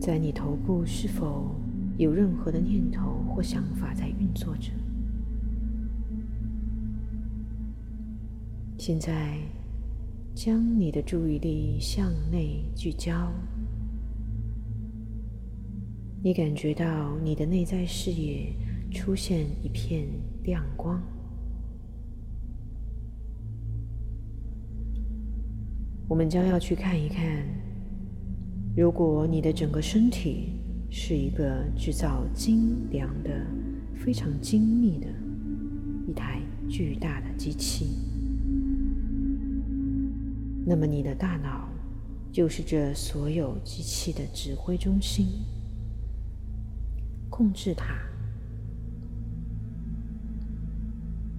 [0.01, 1.55] 在你头部是否
[1.97, 4.69] 有任何的念头或想法在运作着。
[8.77, 9.39] 现在，
[10.33, 13.31] 将你的注意力向内聚焦。
[16.25, 18.51] 你感觉到你的内在视野
[18.91, 20.07] 出现一片
[20.43, 20.99] 亮光。
[26.07, 27.45] 我们将要去看一看，
[28.75, 30.53] 如果你的整个身体
[30.89, 33.29] 是一个制造精良的、
[33.93, 35.05] 非常精密的
[36.07, 37.99] 一台巨大的机器，
[40.65, 41.69] 那么你的大脑
[42.31, 45.27] 就是这所有机器的指挥中心。
[47.35, 47.93] 控制它。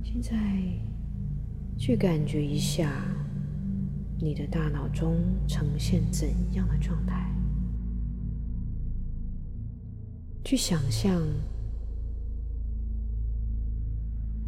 [0.04, 0.36] 现在，
[1.78, 3.02] 去感觉一下
[4.18, 5.16] 你的大脑中
[5.48, 7.32] 呈现怎样的状态？
[10.44, 11.22] 去想象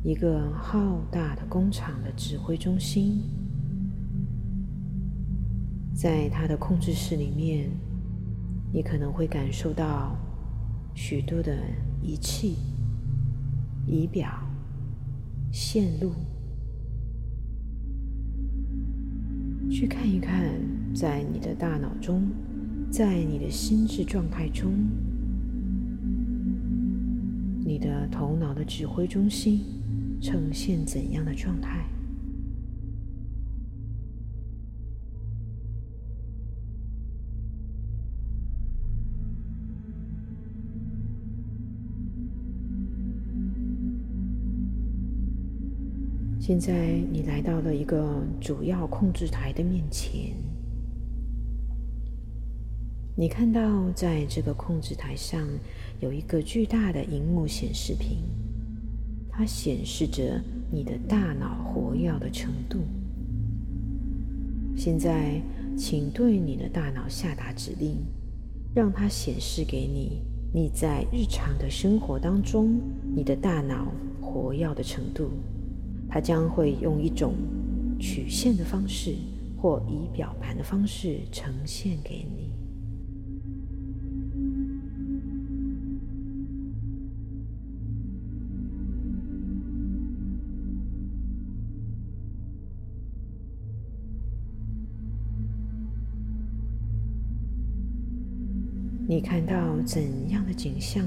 [0.04, 3.22] 一个浩大的工厂的指挥中心，
[5.94, 7.70] 在它的控制室里面，
[8.70, 10.14] 你可能会感受到。
[11.00, 11.56] 许多的
[12.02, 12.56] 仪器、
[13.86, 14.28] 仪表、
[15.52, 16.12] 线路，
[19.70, 20.60] 去看一看，
[20.92, 22.26] 在你的大脑中，
[22.90, 24.72] 在你的心智状态中，
[27.64, 29.60] 你的头脑的指挥中心
[30.20, 31.86] 呈现怎样的状态？
[46.48, 50.32] 现在你来到了一个主要控制台的面前，
[53.14, 55.46] 你看到在这个控制台上
[56.00, 58.22] 有一个巨大的荧幕显示屏，
[59.28, 60.42] 它显示着
[60.72, 62.78] 你的大脑活跃的程度。
[64.74, 65.42] 现在，
[65.76, 67.98] 请对你的大脑下达指令，
[68.74, 72.80] 让它显示给你你在日常的生活当中
[73.14, 75.28] 你的大脑活跃的程度。
[76.08, 77.34] 它将会用一种
[78.00, 79.14] 曲线的方式
[79.60, 82.48] 或仪表盘的方式呈现给你。
[99.10, 101.02] 你看到怎样的景象？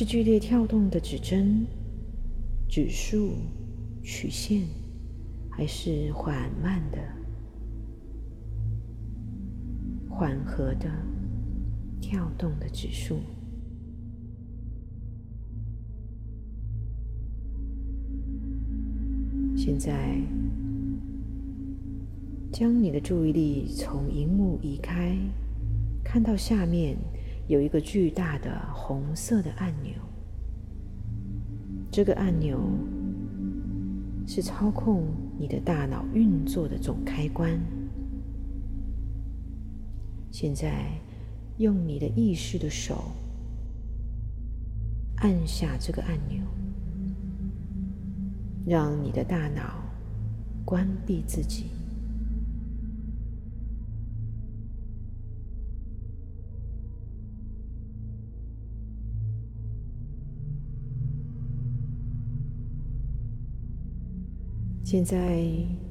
[0.00, 1.66] 是剧烈跳动的指针、
[2.66, 3.34] 指数、
[4.02, 4.66] 曲线，
[5.50, 6.98] 还是缓慢的、
[10.08, 10.90] 缓和的
[12.00, 13.18] 跳动的指数？
[19.54, 20.18] 现在，
[22.50, 25.14] 将你的注意力从荧幕移开，
[26.02, 26.96] 看到下面。
[27.50, 29.92] 有一个巨大的红色的按钮，
[31.90, 32.60] 这个按钮
[34.24, 35.02] 是操控
[35.36, 37.60] 你的大脑运作的总开关。
[40.30, 40.92] 现在，
[41.58, 43.10] 用你的意识的手
[45.16, 46.40] 按下这个按钮，
[48.64, 49.82] 让你的大脑
[50.64, 51.64] 关闭自己。
[64.90, 65.40] 现在，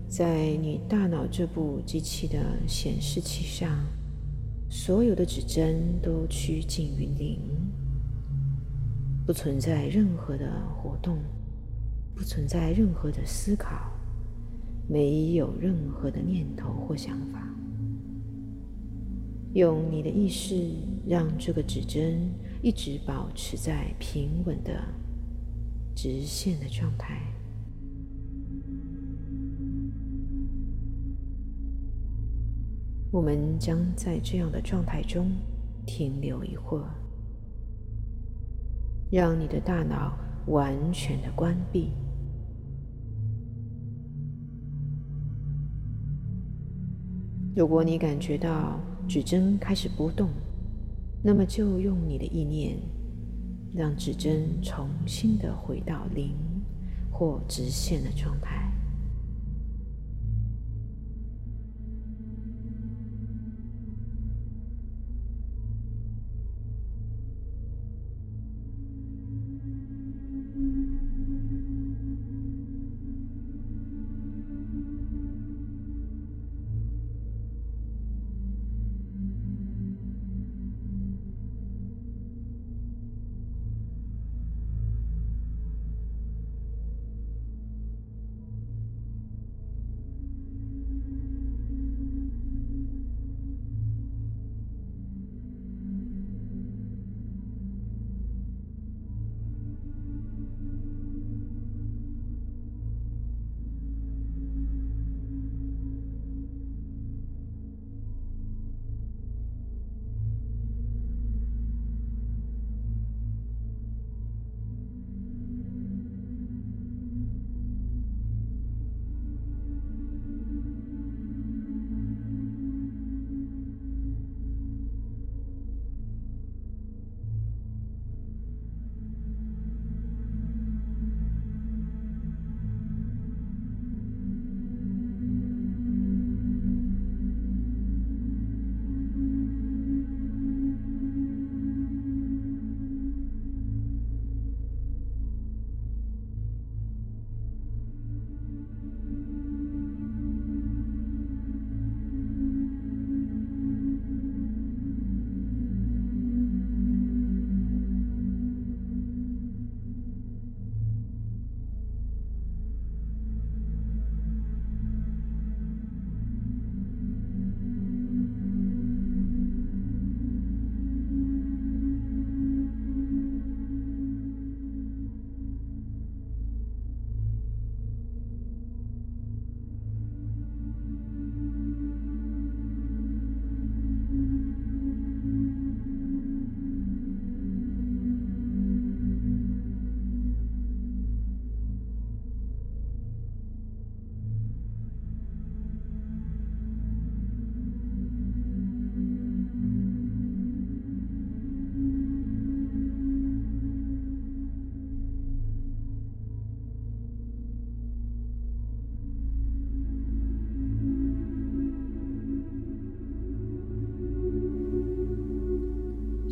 [0.10, 2.38] 在你大脑这部机器的
[2.68, 3.88] 显示器上，
[4.70, 7.40] 所有的指针都趋近于零，
[9.26, 11.18] 不存在任何的活动，
[12.14, 13.90] 不存在任何的思考，
[14.86, 17.48] 没有任何的念头或想法。
[19.54, 20.74] 用你的意识，
[21.08, 22.30] 让这个指针
[22.62, 24.84] 一直保持在平稳的
[25.96, 27.22] 直线的状态。
[33.12, 35.32] 我们将在这样的状态中
[35.86, 36.94] 停留一会儿，
[39.12, 41.92] 让你的大脑完全的关闭，
[47.56, 50.30] 如果你感觉到指针开始波动，
[51.24, 52.78] 那么就用你的意念，
[53.74, 56.36] 让指针重新的回到零
[57.12, 58.59] 或直线的状态。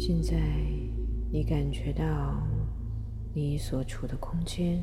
[0.07, 0.39] 现在，
[1.29, 2.41] 你感觉到
[3.33, 4.81] 你所处的空间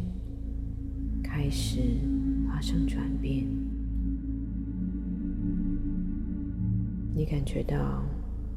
[1.23, 1.81] 开始
[2.47, 3.47] 发生转变，
[7.15, 8.05] 你感觉到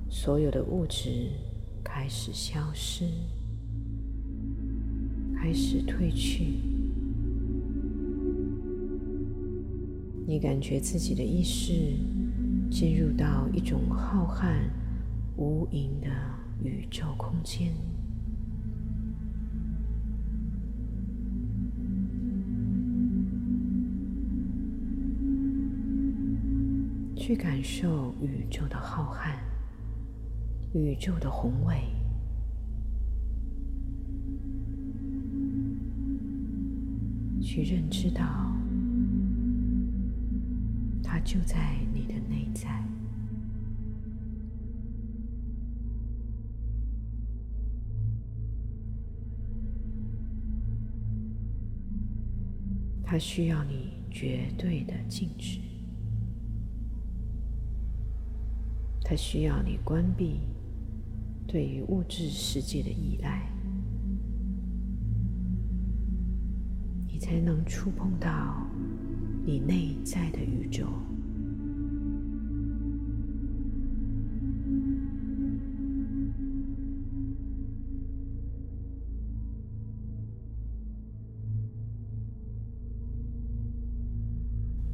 [0.09, 1.29] 所有的物质
[1.85, 3.05] 开始消失，
[5.37, 6.47] 开始褪去，
[10.27, 11.71] 你感觉自己的意识
[12.69, 14.53] 进入到一种浩瀚
[15.37, 16.36] 无垠的。
[16.63, 17.73] 宇宙空间，
[27.15, 29.37] 去感受宇宙的浩瀚，
[30.73, 31.83] 宇宙的宏伟，
[37.41, 38.23] 去认知到，
[41.03, 41.77] 它就在
[53.17, 55.59] 它需要你绝对的静止，
[59.03, 60.41] 它需要你关闭
[61.47, 63.51] 对于物质世界的依赖，
[67.07, 68.63] 你才能触碰到
[69.43, 70.85] 你内在的宇宙。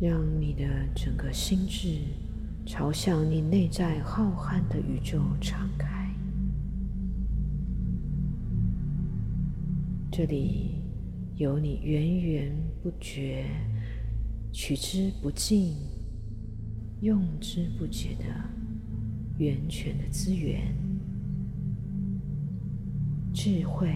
[0.03, 1.97] 让你的整个心智
[2.65, 6.13] 朝向你内在浩瀚的宇宙敞开，
[10.11, 10.71] 这里
[11.37, 13.45] 有你源源不绝、
[14.51, 15.73] 取之不尽、
[16.99, 18.25] 用之不竭的
[19.37, 20.75] 源泉的资源、
[23.33, 23.89] 智慧、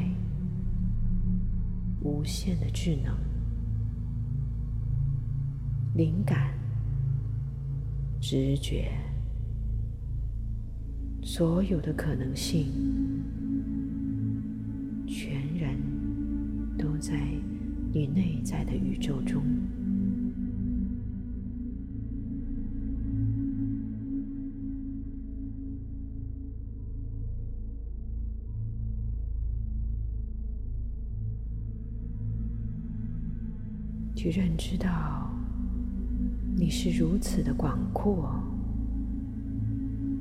[2.02, 3.27] 无限的智能。
[5.98, 6.54] 灵感、
[8.22, 8.92] 直觉，
[11.24, 12.68] 所有的可能性，
[15.08, 15.76] 全然
[16.78, 17.20] 都在
[17.92, 19.42] 你内在的宇宙中。
[34.16, 35.17] 去认知到，
[36.60, 38.34] 你是如此的广阔，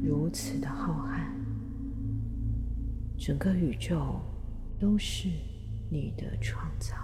[0.03, 1.25] 如此的浩瀚，
[3.17, 4.21] 整个宇宙
[4.79, 5.31] 都是
[5.89, 6.95] 你的创造。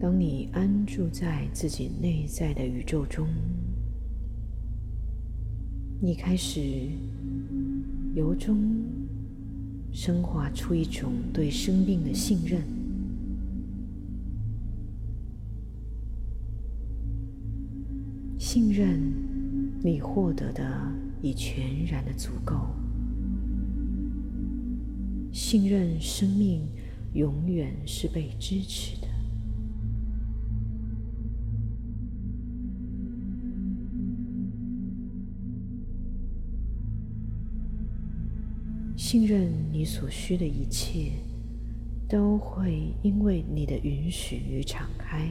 [0.00, 3.28] 当你安住在自己内在的宇宙中。
[5.98, 6.60] 你开始
[8.16, 8.56] 由衷
[9.92, 12.62] 升华出一种对生命的信任，
[18.38, 18.98] 信任
[19.84, 20.64] 你获得的
[21.20, 22.54] 已全然的足够，
[25.30, 26.66] 信任生命
[27.12, 28.95] 永远是被支持。
[39.18, 41.10] 信任你所需的一切，
[42.06, 45.26] 都会因为你的允许与敞开，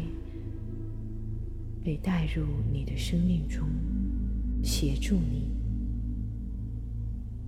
[1.84, 3.68] 被带入你的生命中，
[4.64, 5.52] 协助你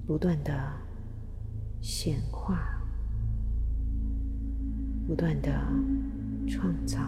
[0.06, 0.54] 不断的
[1.82, 2.60] 显化，
[5.08, 5.52] 不断的
[6.48, 7.00] 创造。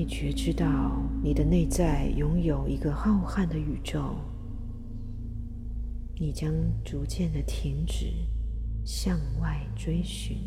[0.00, 4.16] 你觉知到你的内在拥有一个浩瀚的宇宙，
[6.18, 6.50] 你将
[6.82, 8.06] 逐渐的停止
[8.82, 10.38] 向外追寻。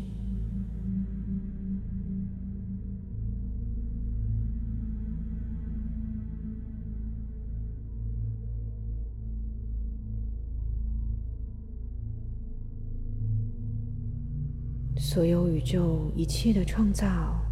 [14.96, 17.43] 所有宇宙一切的创造。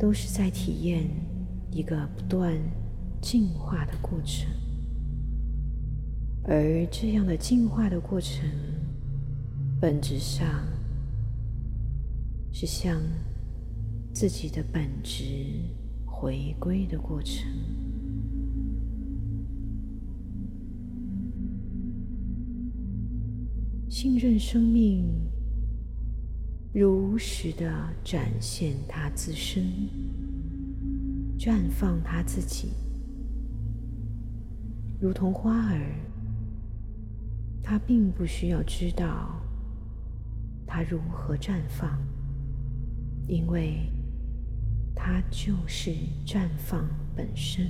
[0.00, 1.04] 都是在体验
[1.70, 2.58] 一个不断
[3.20, 4.50] 进化的过程，
[6.44, 8.48] 而这样的进化的过程，
[9.78, 10.48] 本质上
[12.50, 12.98] 是向
[14.14, 15.22] 自己的本质
[16.06, 17.46] 回归的过程。
[23.86, 25.04] 信任生命。
[26.72, 27.68] 如实的
[28.04, 29.64] 展现他自身，
[31.36, 32.68] 绽放他自己，
[35.00, 35.80] 如同花儿。
[37.60, 39.40] 他并不需要知道
[40.66, 41.98] 它如何绽放，
[43.28, 43.90] 因为
[44.94, 45.92] 它就是
[46.24, 47.68] 绽放本身，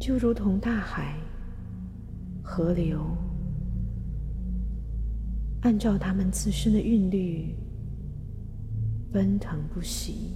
[0.00, 1.16] 就如同大海、
[2.42, 3.16] 河流。
[5.64, 7.54] 按照他们自身的韵律
[9.10, 10.34] 奔腾不息，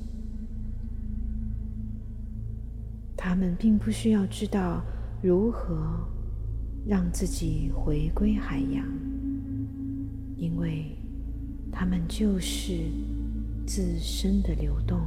[3.14, 4.83] 他们并不需要知道
[5.22, 6.01] 如何
[6.87, 8.83] 让自己回归海洋，
[10.35, 10.97] 因为
[11.70, 12.91] 他们就是
[13.66, 14.99] 自身的流动。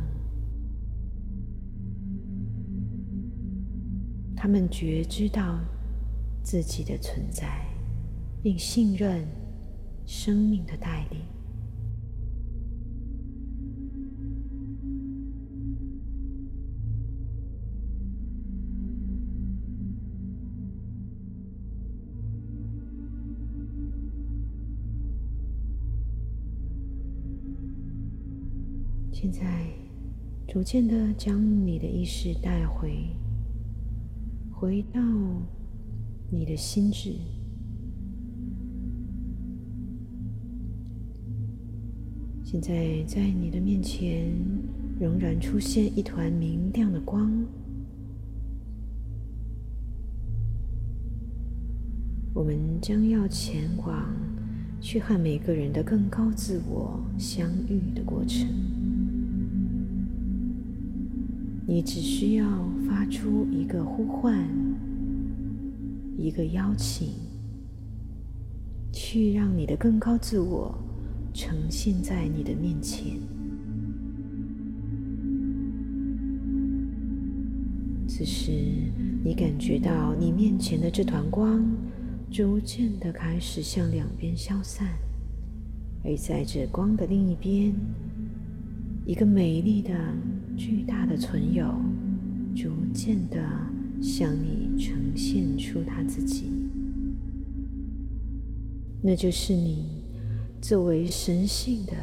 [4.35, 5.59] 他们觉知到
[6.43, 7.65] 自己的存在，
[8.43, 9.25] 并信任。
[10.05, 11.19] 生命的带领。
[29.13, 29.67] 现在，
[30.47, 33.05] 逐渐的将你的意识带回，
[34.51, 34.99] 回到
[36.31, 37.13] 你的心智。
[42.51, 44.29] 现在，在你的面前
[44.99, 47.31] 仍然出现一团明亮的光。
[52.33, 54.13] 我们将要前往
[54.81, 58.45] 去和每个人的更高自我相遇的过程。
[61.65, 62.45] 你只需要
[62.85, 64.45] 发出一个呼唤，
[66.17, 67.13] 一个邀请。
[68.91, 70.77] 去让你的更高自我
[71.33, 73.19] 呈现在你的面前。
[78.07, 78.51] 此时，
[79.23, 81.65] 你感觉到你面前的这团光
[82.29, 84.87] 逐渐的开始向两边消散，
[86.03, 87.73] 而在这光的另一边，
[89.05, 89.91] 一个美丽的、
[90.57, 91.65] 巨大的存有
[92.53, 93.41] 逐渐的
[94.01, 96.51] 向你呈现出他自己。
[99.01, 100.00] 那就是你
[100.61, 101.93] 作为神性的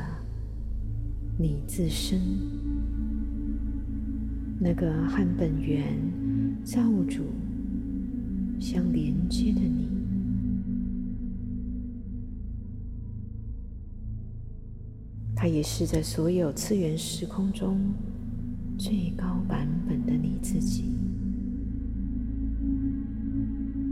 [1.38, 2.20] 你自身。
[4.60, 5.96] 那个和本源
[6.64, 7.22] 造物主
[8.58, 9.88] 相连接的你，
[15.36, 17.78] 它也是在所有次元时空中
[18.76, 20.86] 最高版本的你自己。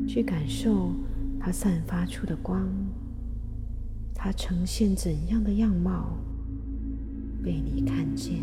[0.09, 0.91] 去感受
[1.39, 2.69] 它散发出的光，
[4.19, 6.19] 它呈现怎样的样貌
[7.45, 8.43] 被你看见。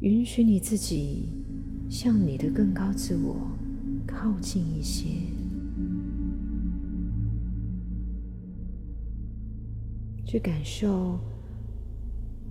[0.00, 1.28] 允许你自己
[1.88, 3.36] 向你的更高自我
[4.04, 5.08] 靠近一些，
[10.26, 11.20] 去感受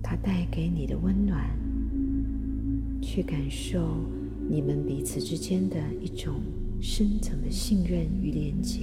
[0.02, 1.50] 它带给你的温暖，
[3.02, 4.06] 去感受
[4.50, 6.42] 你们彼此之间的一种
[6.80, 8.82] 深层的信任与连结。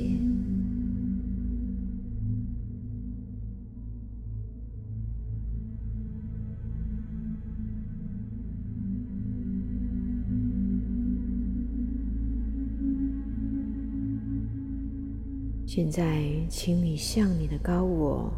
[15.64, 18.32] 现在，请你向你的高我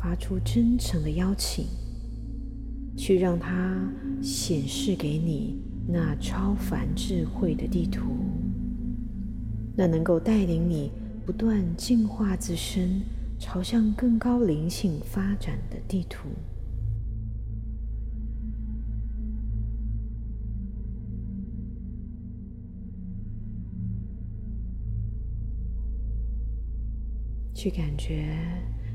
[0.00, 1.66] 发出真诚的邀请，
[2.98, 3.80] 去让它
[4.20, 8.02] 显示给你那超凡智慧的地图，
[9.76, 10.90] 那能够带领你
[11.24, 13.00] 不断进化自身，
[13.38, 16.28] 朝向更高灵性发展的地图。
[27.54, 28.24] 去感觉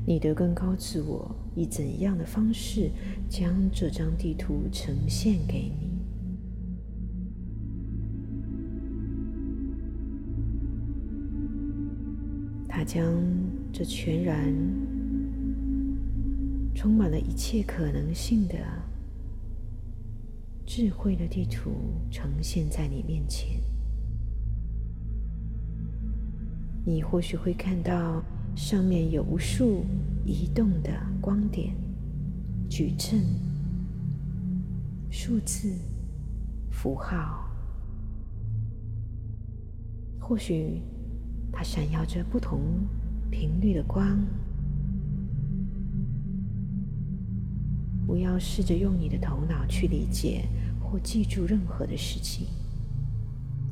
[0.06, 2.90] 你的更高自我以怎样的方式
[3.28, 5.94] 将这张地图呈现给你？
[12.68, 13.02] 它将
[13.72, 14.52] 这全然
[16.74, 18.56] 充满了一切可能性的
[20.66, 21.70] 智慧的地图
[22.10, 23.58] 呈现在你面前。
[26.84, 28.22] 你或许会看到。
[28.56, 29.84] 上面有无数
[30.24, 30.90] 移动的
[31.20, 31.74] 光点、
[32.68, 33.20] 矩阵、
[35.10, 35.74] 数字、
[36.70, 37.50] 符号，
[40.18, 40.80] 或许
[41.52, 42.60] 它闪耀着不同
[43.30, 44.18] 频率的光。
[48.06, 50.46] 不要试着用你的头脑去理解
[50.80, 52.46] 或记住任何的事情，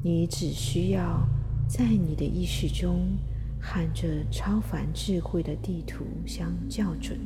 [0.03, 1.27] 你只需要
[1.69, 3.17] 在你的意识中。
[3.65, 7.17] 和这超凡智慧的地图相校准。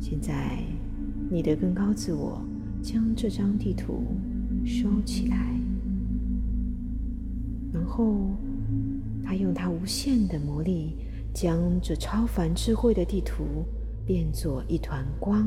[0.00, 0.64] 现在，
[1.30, 2.42] 你的更高自我
[2.82, 4.02] 将这张地图
[4.64, 5.54] 收起来，
[7.74, 8.30] 然后
[9.22, 10.96] 他用他无限的魔力，
[11.34, 13.44] 将这超凡智慧的地图
[14.06, 15.46] 变作一团光，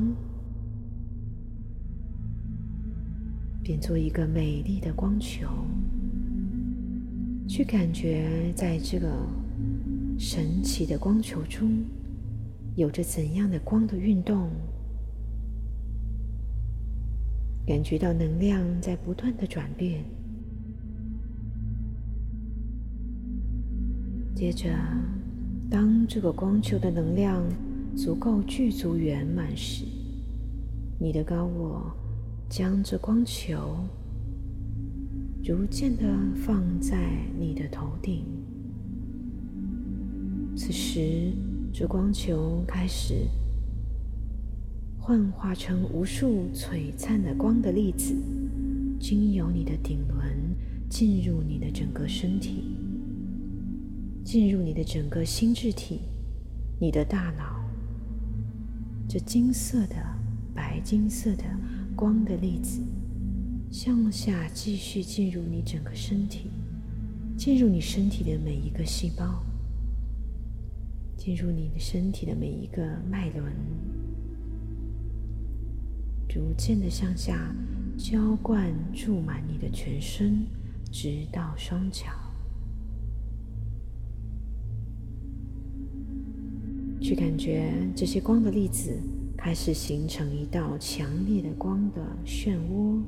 [3.63, 5.47] 变作一个美丽的光球。
[7.47, 9.07] 去感觉，在这个
[10.17, 11.83] 神奇的光球中，
[12.75, 14.49] 有着怎样的光的运动？
[17.65, 20.03] 感觉到能量在不断的转变。
[24.35, 24.69] 接着，
[25.69, 27.41] 当这个光球的能量
[27.95, 29.85] 足够具足圆满时，
[30.99, 31.95] 你的高我
[32.49, 33.77] 将这光球。
[35.43, 36.97] 逐渐的放在
[37.37, 38.23] 你的头顶。
[40.55, 41.33] 此时，
[41.73, 43.27] 这光球开始
[44.97, 48.15] 幻化成无数璀璨的光的粒子，
[48.97, 50.55] 经由你的顶轮
[50.89, 52.77] 进入你的整个身体，
[54.23, 55.99] 进入你的整个心智体，
[56.79, 57.61] 你的大脑。
[59.09, 59.95] 这金色的、
[60.55, 61.43] 白金色的
[61.97, 62.81] 光的粒子。
[63.73, 66.51] 向下继续进入你整个身体，
[67.35, 69.43] 进入你身体的每一个细胞，
[71.17, 73.51] 进入你的身体的每一个脉轮，
[76.29, 77.51] 逐渐的向下
[77.97, 80.45] 浇灌，注满你的全身，
[80.91, 82.05] 直到双脚。
[87.01, 88.95] 去感觉这些光的粒子
[89.35, 93.01] 开始形成一道强烈的光的漩涡，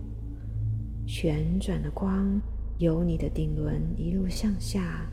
[1.08, 2.42] 旋转的光
[2.80, 5.08] 由你的顶轮一路向下，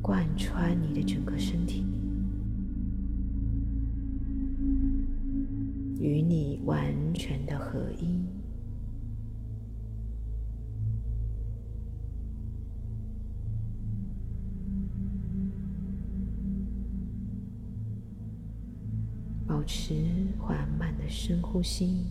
[0.00, 1.84] 贯穿你的整个身体。
[5.98, 8.20] 与你完全的合一，
[19.46, 19.94] 保持
[20.38, 22.04] 缓慢的深呼吸，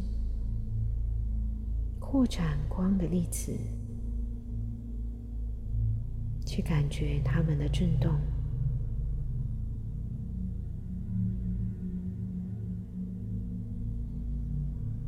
[2.13, 3.51] 扩展光的粒子，
[6.45, 8.13] 去感觉它们的震动。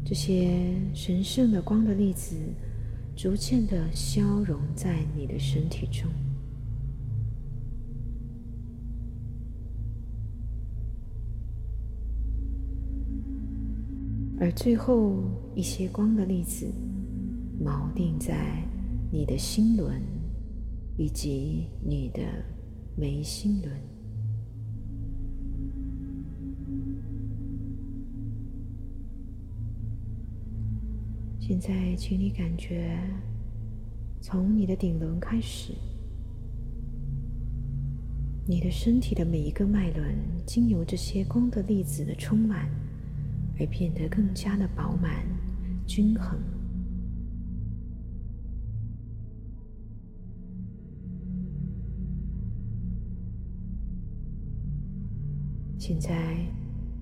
[0.04, 2.36] 这些神圣的光的粒子
[3.16, 6.10] 逐渐的消融在你的身体中，
[14.40, 16.66] 而最后一些光的粒子
[17.64, 18.64] 锚定在
[19.12, 20.02] 你的心轮
[20.98, 22.22] 以及你的
[22.96, 23.72] 眉心轮。
[31.40, 33.00] 现在，请你感觉，
[34.20, 35.74] 从你的顶轮开始，
[38.48, 42.68] 你的身体的每一个脉轮，经由这些光的粒子的充满，
[43.60, 45.24] 而变得更加的饱满、
[45.86, 46.40] 均衡。
[55.88, 56.36] 现在，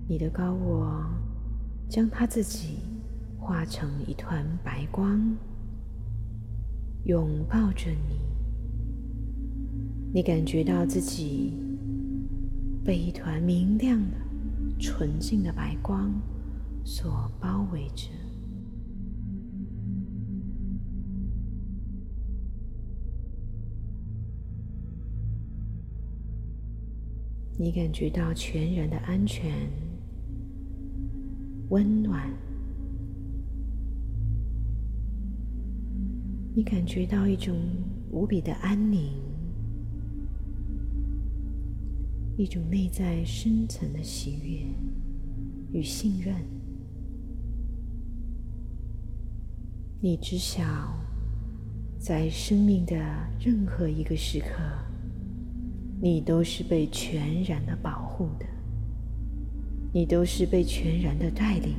[0.06, 1.02] 你的高我
[1.88, 2.80] 将他自己。
[3.38, 5.20] 化成一团白光，
[7.04, 8.20] 拥抱着你。
[10.14, 11.52] 你感觉到自己
[12.82, 14.16] 被一团明亮的、
[14.78, 16.10] 纯净的白光
[16.84, 18.08] 所包围着。
[27.56, 29.52] 你感觉到全然的安全、
[31.70, 32.28] 温暖。
[36.56, 37.56] 你感觉到一种
[38.10, 39.12] 无比的安宁，
[42.36, 46.34] 一种内在深层的喜悦与信任。
[50.00, 50.62] 你知晓，
[51.98, 52.94] 在生命的
[53.40, 54.46] 任何一个时刻，
[56.04, 58.44] 你都是被全然的保护的，
[59.90, 61.74] 你都是被全然的带领。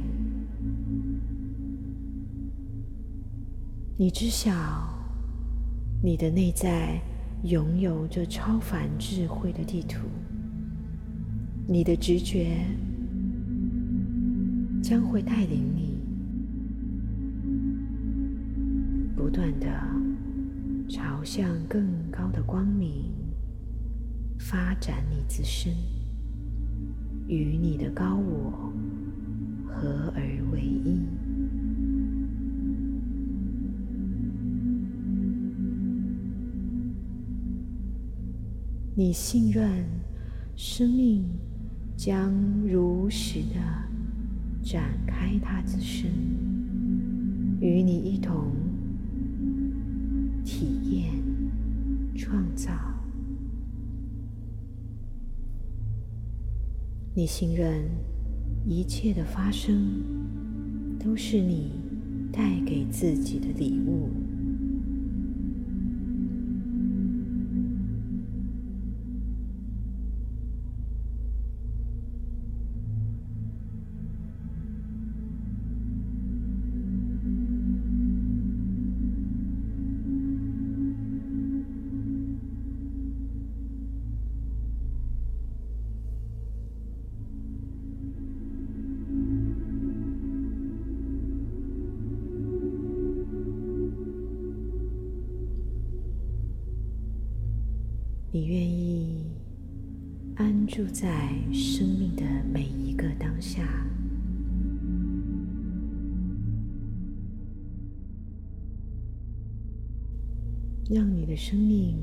[3.95, 4.51] 你知晓，
[6.01, 6.99] 你的内在
[7.43, 10.07] 拥有着超凡智慧的地图，
[11.67, 12.65] 你的直觉
[14.81, 15.99] 将会带领你
[19.15, 19.67] 不断的
[20.89, 23.13] 朝向更高的光明
[24.47, 25.73] 发展，你自身
[27.27, 28.71] 与你的高我
[29.65, 31.01] 合而为一。
[38.93, 39.83] 你信任
[40.55, 41.25] 生命
[41.97, 42.31] 将
[42.67, 43.59] 如实的
[44.61, 46.07] 展开它自身，
[47.59, 48.51] 与你一同
[50.43, 51.11] 体验
[52.15, 52.94] 创造。
[57.17, 57.89] 你信任
[58.65, 60.03] 一切的发生
[60.99, 61.71] 都是你
[62.29, 64.24] 带给自己的礼物。
[100.97, 102.23] 在生命的
[102.53, 103.67] 每一个当下，
[110.89, 111.97] 让你的生命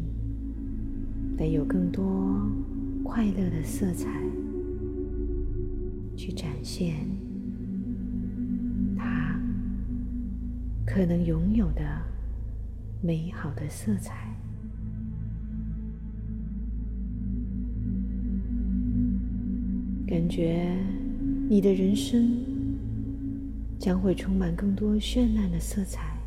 [1.39, 2.47] 带有更多
[3.02, 4.10] 快乐的色彩
[6.14, 6.94] 去展现
[8.94, 9.40] 它，
[10.85, 11.82] 可能拥有的
[13.01, 14.36] 美好的色彩。
[20.12, 20.76] 感觉
[21.48, 22.36] 你的人生
[23.78, 26.18] 将会充满更多绚烂的色彩，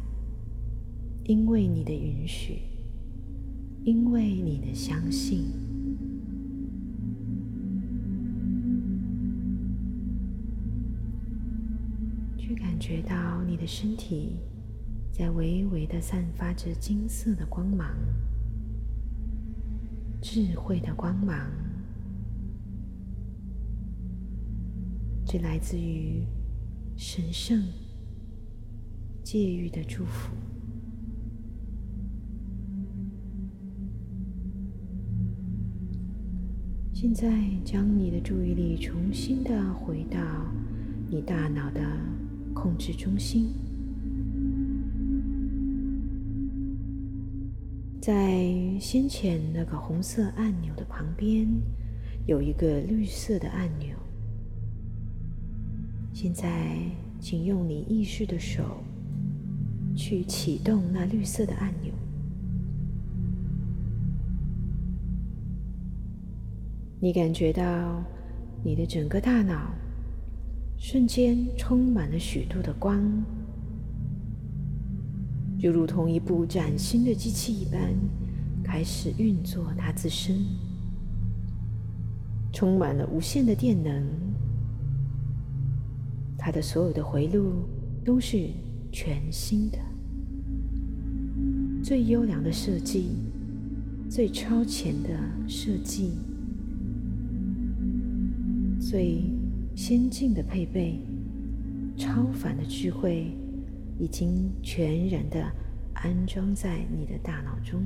[1.25, 2.61] 因为你的允许，
[3.83, 5.51] 因为你的相信。
[12.39, 14.37] 去感觉到你的身体
[15.11, 17.95] 在微微的散发着金色的光芒，
[20.23, 21.64] 智慧的光芒。
[25.39, 26.23] 来自于
[26.95, 27.63] 神圣
[29.23, 30.33] 戒欲的祝福。
[36.93, 37.29] 现在，
[37.63, 40.17] 将你的注意力重新的回到
[41.09, 41.81] 你大脑的
[42.53, 43.53] 控制中心，
[48.01, 48.43] 在
[48.79, 51.47] 先前那个红色按钮的旁边，
[52.25, 53.95] 有一个绿色的按钮。
[56.25, 56.79] 现在，
[57.19, 58.83] 请用你意识的手
[59.95, 61.93] 去启动那绿色的按钮。
[66.99, 68.03] 你感觉到
[68.63, 69.71] 你的整个大脑
[70.79, 72.99] 瞬间充满了许多的光，
[75.59, 77.93] 就如同一部崭新的机器一般，
[78.63, 80.43] 开始运作它自身，
[82.51, 84.34] 充满了无限的电能。
[86.37, 87.63] 它的所有的回路
[88.03, 88.49] 都是
[88.91, 89.77] 全新的、
[91.83, 93.17] 最优良的设计、
[94.09, 95.09] 最超前的
[95.47, 96.13] 设计、
[98.79, 99.23] 最
[99.75, 100.99] 先进的配备、
[101.97, 103.31] 超凡的智慧，
[103.97, 105.43] 已经全然的
[105.93, 107.81] 安装在你的大脑中。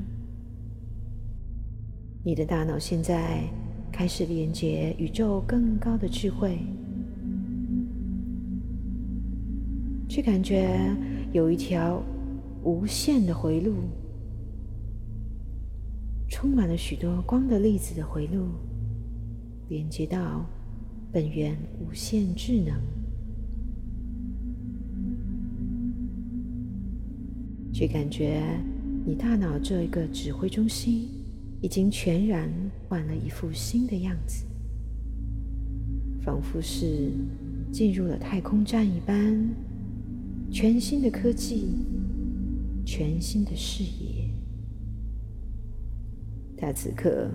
[2.24, 3.48] 你的大脑现在
[3.92, 6.60] 开始连接宇宙更高的智慧。
[10.20, 10.94] 却感觉
[11.32, 12.04] 有一条
[12.62, 13.76] 无限的回路，
[16.28, 18.50] 充满了许多光的粒子的回路，
[19.70, 20.46] 连接到
[21.10, 22.76] 本源无限智能。
[27.72, 28.44] 却感觉
[29.06, 31.08] 你大脑这一个指挥中心
[31.62, 32.52] 已经全然
[32.90, 34.44] 换了一副新的样子，
[36.22, 37.10] 仿佛是
[37.72, 39.69] 进入了太空站一般。
[40.52, 41.76] 全新的科技，
[42.84, 44.30] 全新的视野，
[46.58, 47.30] 他此刻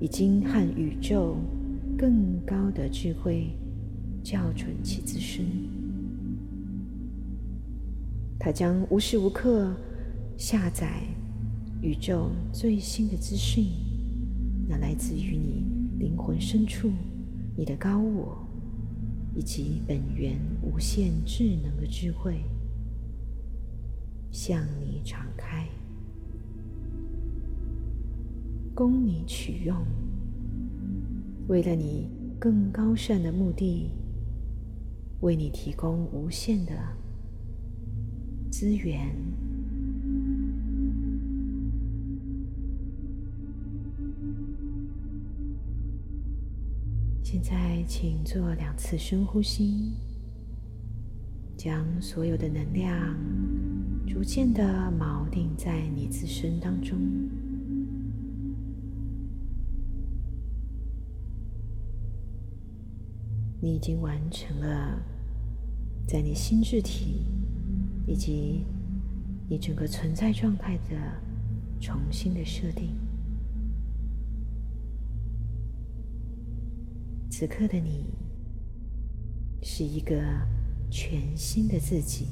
[0.00, 1.36] 已经和宇宙
[1.98, 3.50] 更高的智慧
[4.22, 5.44] 校准其自身。
[8.38, 9.74] 他将无时无刻
[10.38, 11.02] 下载
[11.82, 13.66] 宇宙最新的资讯，
[14.68, 15.64] 那来自于你
[15.98, 16.90] 灵魂深处、
[17.56, 18.38] 你的高我
[19.34, 22.40] 以及本源无限智能的智慧。
[24.32, 25.68] 向你敞开，
[28.74, 29.76] 供你取用。
[31.48, 32.08] 为了你
[32.40, 33.90] 更高善的目的，
[35.20, 36.72] 为你提供无限的
[38.50, 39.14] 资源。
[47.22, 49.92] 现在，请做两次深呼吸，
[51.56, 53.16] 将所有的能量。
[54.06, 54.62] 逐渐的
[55.00, 56.98] 锚定在你自身当中，
[63.58, 65.02] 你已经完成了
[66.06, 67.24] 在你心智体
[68.06, 68.66] 以及
[69.48, 70.96] 你整个存在状态的
[71.80, 72.94] 重新的设定。
[77.30, 78.04] 此刻的你
[79.62, 80.22] 是一个
[80.92, 82.26] 全新的自己。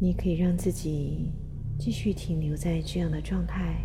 [0.00, 1.30] 你可以让自己
[1.78, 3.84] 继续停留在这样的状态，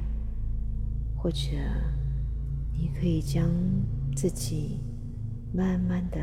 [1.13, 1.39] 或者
[2.71, 3.51] 你可以将
[4.15, 4.79] 自己
[5.53, 6.17] 慢慢的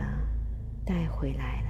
[0.82, 1.68] 带回来了，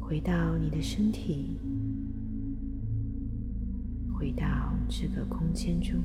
[0.00, 1.60] 回到你的身体，
[4.18, 4.46] 回到
[4.88, 6.02] 这个空间中。